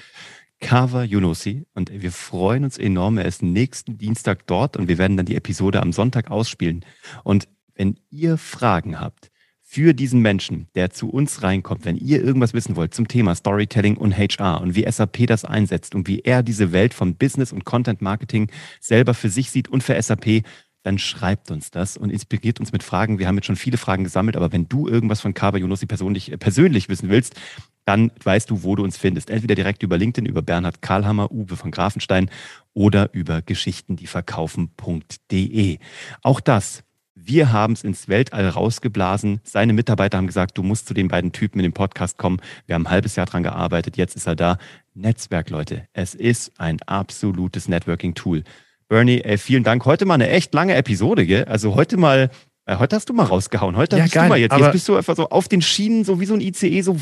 Kava 0.61 1.03
Yunusi 1.03 1.65
und 1.73 1.91
wir 1.91 2.11
freuen 2.11 2.65
uns 2.65 2.77
enorm. 2.77 3.17
Er 3.17 3.25
ist 3.25 3.41
nächsten 3.41 3.97
Dienstag 3.97 4.45
dort 4.45 4.77
und 4.77 4.87
wir 4.87 4.99
werden 4.99 5.17
dann 5.17 5.25
die 5.25 5.35
Episode 5.35 5.81
am 5.81 5.91
Sonntag 5.91 6.29
ausspielen. 6.29 6.85
Und 7.23 7.47
wenn 7.73 7.99
ihr 8.11 8.37
Fragen 8.37 8.99
habt, 8.99 9.31
für 9.75 9.93
diesen 9.93 10.21
Menschen, 10.21 10.69
der 10.75 10.91
zu 10.91 11.09
uns 11.09 11.43
reinkommt, 11.43 11.83
wenn 11.83 11.97
ihr 11.97 12.23
irgendwas 12.23 12.53
wissen 12.53 12.77
wollt 12.77 12.93
zum 12.93 13.09
Thema 13.09 13.35
Storytelling 13.35 13.97
und 13.97 14.17
HR 14.17 14.61
und 14.61 14.73
wie 14.73 14.89
SAP 14.89 15.27
das 15.27 15.43
einsetzt 15.43 15.95
und 15.95 16.07
wie 16.07 16.21
er 16.21 16.43
diese 16.43 16.71
Welt 16.71 16.93
von 16.93 17.15
Business 17.15 17.51
und 17.51 17.65
Content 17.65 18.01
Marketing 18.01 18.49
selber 18.79 19.13
für 19.13 19.27
sich 19.27 19.51
sieht 19.51 19.67
und 19.67 19.83
für 19.83 20.01
SAP, 20.01 20.43
dann 20.83 20.97
schreibt 20.97 21.51
uns 21.51 21.71
das 21.71 21.97
und 21.97 22.09
inspiriert 22.09 22.61
uns 22.61 22.71
mit 22.71 22.83
Fragen. 22.83 23.19
Wir 23.19 23.27
haben 23.27 23.35
jetzt 23.35 23.47
schon 23.47 23.57
viele 23.57 23.75
Fragen 23.75 24.05
gesammelt, 24.05 24.37
aber 24.37 24.53
wenn 24.53 24.69
du 24.69 24.87
irgendwas 24.87 25.19
von 25.19 25.33
Kaba 25.33 25.57
Yunusi 25.57 25.87
persönlich, 25.87 26.31
äh, 26.31 26.37
persönlich 26.37 26.87
wissen 26.87 27.09
willst, 27.09 27.35
dann 27.83 28.13
weißt 28.23 28.49
du, 28.49 28.63
wo 28.63 28.77
du 28.77 28.83
uns 28.85 28.95
findest. 28.95 29.29
Entweder 29.29 29.55
direkt 29.55 29.83
über 29.83 29.97
LinkedIn, 29.97 30.25
über 30.25 30.41
Bernhard 30.41 30.81
Karlhammer, 30.81 31.33
Uwe 31.33 31.57
von 31.57 31.71
Grafenstein 31.71 32.29
oder 32.73 33.13
über 33.13 33.41
geschichtendieverkaufen.de. 33.41 35.79
Auch 36.21 36.39
das 36.39 36.85
wir 37.15 37.53
haben 37.53 37.73
es 37.73 37.83
ins 37.83 38.09
Weltall 38.09 38.47
rausgeblasen. 38.49 39.39
Seine 39.43 39.73
Mitarbeiter 39.73 40.17
haben 40.17 40.27
gesagt, 40.27 40.57
du 40.57 40.63
musst 40.63 40.87
zu 40.87 40.93
den 40.93 41.07
beiden 41.07 41.31
Typen 41.31 41.59
in 41.59 41.63
den 41.63 41.73
Podcast 41.73 42.17
kommen. 42.17 42.41
Wir 42.65 42.75
haben 42.75 42.85
ein 42.85 42.91
halbes 42.91 43.15
Jahr 43.15 43.25
dran 43.25 43.41
gearbeitet. 43.41 43.95
Jetzt 43.95 44.15
ist 44.15 44.27
er 44.27 44.35
da. 44.35 44.57
Netzwerk, 44.93 45.49
Leute. 45.49 45.87
Es 45.93 46.13
ist 46.13 46.51
ein 46.59 46.81
absolutes 46.85 47.69
Networking-Tool. 47.69 48.43
Bernie, 48.89 49.21
ey, 49.21 49.37
vielen 49.37 49.63
Dank. 49.63 49.85
Heute 49.85 50.05
mal 50.05 50.15
eine 50.15 50.29
echt 50.29 50.53
lange 50.53 50.75
Episode, 50.75 51.25
gell? 51.25 51.45
Also 51.45 51.75
heute 51.75 51.97
mal 51.97 52.29
äh, 52.65 52.77
Heute 52.77 52.95
hast 52.95 53.07
du 53.09 53.13
mal 53.13 53.23
rausgehauen. 53.23 53.77
Heute 53.77 53.97
ja, 53.97 54.03
bist 54.03 54.13
geil, 54.13 54.23
du 54.23 54.29
mal 54.29 54.39
jetzt. 54.39 54.57
Jetzt 54.57 54.71
bist 54.71 54.87
du 54.87 54.95
einfach 54.95 55.15
so 55.15 55.29
auf 55.29 55.47
den 55.47 55.61
Schienen, 55.61 56.03
so 56.03 56.19
wie 56.19 56.25
so 56.25 56.33
ein 56.33 56.41
ICE, 56.41 56.81
so. 56.81 56.97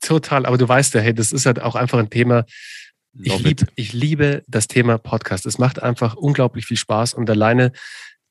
Total. 0.00 0.46
Aber 0.46 0.58
du 0.58 0.68
weißt 0.68 0.94
ja, 0.94 1.00
hey, 1.00 1.14
das 1.14 1.32
ist 1.32 1.46
halt 1.46 1.62
auch 1.62 1.76
einfach 1.76 1.98
ein 1.98 2.10
Thema. 2.10 2.44
Ich, 3.18 3.38
lieb, 3.40 3.66
ich 3.74 3.92
liebe 3.92 4.42
das 4.46 4.68
Thema 4.68 4.98
Podcast. 4.98 5.46
Es 5.46 5.58
macht 5.58 5.82
einfach 5.82 6.14
unglaublich 6.14 6.66
viel 6.66 6.76
Spaß 6.76 7.14
und 7.14 7.28
alleine 7.30 7.72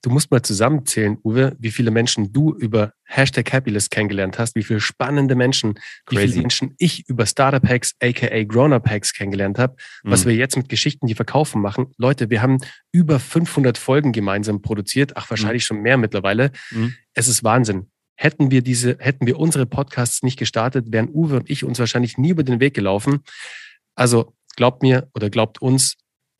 Du 0.02 0.10
musst 0.10 0.32
mal 0.32 0.42
zusammenzählen, 0.42 1.18
Uwe, 1.26 1.58
wie 1.60 1.72
viele 1.72 1.92
Menschen 1.92 2.32
du 2.32 2.56
über 2.56 2.94
Hashtag 3.04 3.52
Happylist 3.52 3.92
kennengelernt 3.92 4.40
hast, 4.40 4.56
wie 4.56 4.64
viele 4.64 4.80
spannende 4.80 5.36
Menschen, 5.36 5.74
Crazy. 6.06 6.24
wie 6.24 6.28
viele 6.30 6.42
Menschen 6.42 6.76
ich 6.78 7.10
über 7.10 7.26
Startup 7.26 7.68
Hacks, 7.68 7.96
aka 8.02 8.44
Grown-Up 8.44 8.90
Hacks 8.90 9.14
kennengelernt 9.14 9.60
habe, 9.60 9.76
mhm. 10.04 10.12
was 10.12 10.26
wir 10.26 10.34
jetzt 10.36 10.56
mit 10.56 10.70
Geschichten, 10.70 11.08
die 11.08 11.16
verkaufen 11.16 11.62
machen. 11.62 11.88
Leute, 11.98 12.30
wir 12.30 12.42
haben 12.42 12.60
über 12.94 13.20
500 13.20 13.78
Folgen 13.78 14.14
gemeinsam 14.14 14.62
produziert, 14.62 15.18
ach 15.18 15.30
wahrscheinlich 15.30 15.64
mhm. 15.64 15.68
schon 15.68 15.82
mehr 15.82 15.98
mittlerweile. 15.98 16.52
Mhm. 16.72 16.96
Es 17.14 17.28
ist 17.28 17.44
Wahnsinn. 17.44 17.92
Hätten 18.16 18.52
wir 18.52 18.62
diese, 18.62 18.98
hätten 19.00 19.28
wir 19.28 19.38
unsere 19.38 19.66
Podcasts 19.66 20.24
nicht 20.24 20.40
gestartet, 20.40 20.94
wären 20.94 21.10
Uwe 21.10 21.38
und 21.38 21.50
ich 21.50 21.66
uns 21.66 21.78
wahrscheinlich 21.80 22.18
nie 22.18 22.30
über 22.30 22.44
den 22.44 22.62
Weg 22.62 22.74
gelaufen. 22.74 23.20
Also 23.96 24.34
glaubt 24.56 24.82
mir 24.82 25.10
oder 25.14 25.30
glaubt 25.30 25.62
uns, 25.62 25.98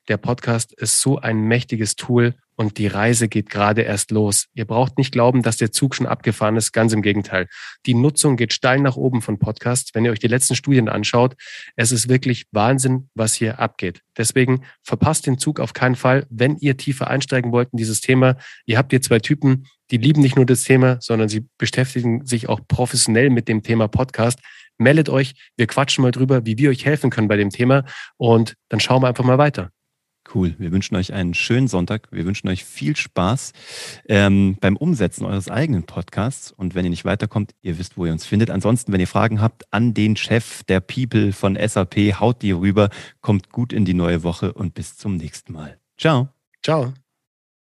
der 0.08 0.18
Podcast 0.18 0.74
ist 0.74 1.02
so 1.02 1.20
ein 1.20 1.42
mächtiges 1.42 1.96
Tool 1.96 2.36
und 2.60 2.78
die 2.78 2.88
Reise 2.88 3.30
geht 3.30 3.50
gerade 3.50 3.84
erst 3.84 4.12
los. 4.12 4.48
Ihr 4.54 4.66
braucht 4.66 4.98
nicht 4.98 5.14
glauben, 5.14 5.44
dass 5.44 5.56
der 5.56 5.72
Zug 5.72 5.96
schon 5.96 6.06
abgefahren 6.06 6.58
ist. 6.58 6.74
Ganz 6.74 6.92
im 6.92 7.02
Gegenteil. 7.02 7.48
Die 7.86 7.94
Nutzung 7.94 8.36
geht 8.36 8.52
steil 8.52 8.82
nach 8.82 8.98
oben 8.98 9.22
von 9.22 9.40
Podcasts. 9.40 9.96
Wenn 9.96 10.04
ihr 10.04 10.12
euch 10.12 10.20
die 10.20 10.28
letzten 10.28 10.56
Studien 10.56 10.90
anschaut, 10.90 11.38
es 11.78 11.94
ist 11.94 12.10
wirklich 12.10 12.48
Wahnsinn, 12.52 13.08
was 13.16 13.34
hier 13.34 13.60
abgeht. 13.60 14.02
Deswegen 14.18 14.66
verpasst 14.84 15.26
den 15.26 15.38
Zug 15.38 15.62
auf 15.62 15.72
keinen 15.72 15.96
Fall, 15.96 16.28
wenn 16.30 16.58
ihr 16.58 16.76
tiefer 16.76 17.08
einsteigen 17.08 17.54
wollt 17.54 17.70
in 17.72 17.78
dieses 17.78 18.02
Thema. 18.02 18.36
Ihr 18.66 18.78
habt 18.78 18.92
hier 18.92 19.02
zwei 19.02 19.20
Typen, 19.20 19.66
die 19.90 19.98
lieben 19.98 20.22
nicht 20.22 20.36
nur 20.36 20.46
das 20.46 20.66
Thema, 20.66 20.98
sondern 21.00 21.30
sie 21.30 21.48
beschäftigen 21.58 22.26
sich 22.26 22.50
auch 22.50 22.60
professionell 22.68 23.30
mit 23.30 23.48
dem 23.48 23.64
Thema 23.64 23.88
Podcast. 23.88 24.38
Meldet 24.78 25.08
euch, 25.08 25.34
wir 25.56 25.68
quatschen 25.68 26.02
mal 26.02 26.12
drüber, 26.12 26.46
wie 26.46 26.58
wir 26.58 26.72
euch 26.72 26.84
helfen 26.84 27.10
können 27.10 27.30
bei 27.30 27.38
dem 27.38 27.52
Thema 27.52 27.86
und 28.18 28.56
dann 28.68 28.82
schauen 28.82 29.02
wir 29.02 29.08
einfach 29.08 29.24
mal 29.24 29.38
weiter. 29.38 29.72
Cool. 30.34 30.56
Wir 30.60 30.72
wünschen 30.72 30.96
euch 30.96 31.14
einen 31.14 31.34
schönen 31.34 31.68
Sonntag. 31.68 32.08
Wir 32.12 32.26
wünschen 32.26 32.50
euch 32.50 32.64
viel 32.64 32.96
Spaß 32.96 33.54
ähm, 34.08 34.58
beim 34.60 34.78
Umsetzen 34.78 35.26
eures 35.26 35.50
eigenen 35.50 35.84
Podcasts. 35.84 36.52
Und 36.52 36.76
wenn 36.76 36.86
ihr 36.86 36.92
nicht 36.92 37.06
weiterkommt, 37.06 37.56
ihr 37.62 37.80
wisst, 37.80 37.98
wo 37.98 38.06
ihr 38.06 38.12
uns 38.12 38.26
findet. 38.26 38.52
Ansonsten, 38.52 38.92
wenn 38.92 39.00
ihr 39.00 39.08
Fragen 39.08 39.42
habt 39.42 39.72
an 39.74 39.94
den 39.94 40.16
Chef 40.16 40.64
der 40.64 40.82
People 40.82 41.34
von 41.34 41.56
SAP, 41.56 42.20
haut 42.20 42.42
die 42.42 42.52
rüber. 42.52 42.90
Kommt 43.22 43.50
gut 43.50 43.74
in 43.74 43.86
die 43.86 43.94
neue 43.94 44.24
Woche 44.24 44.54
und 44.54 44.74
bis 44.74 44.98
zum 44.98 45.16
nächsten 45.16 45.54
Mal. 45.54 45.80
Ciao. 45.98 46.30
Ciao. 46.64 46.94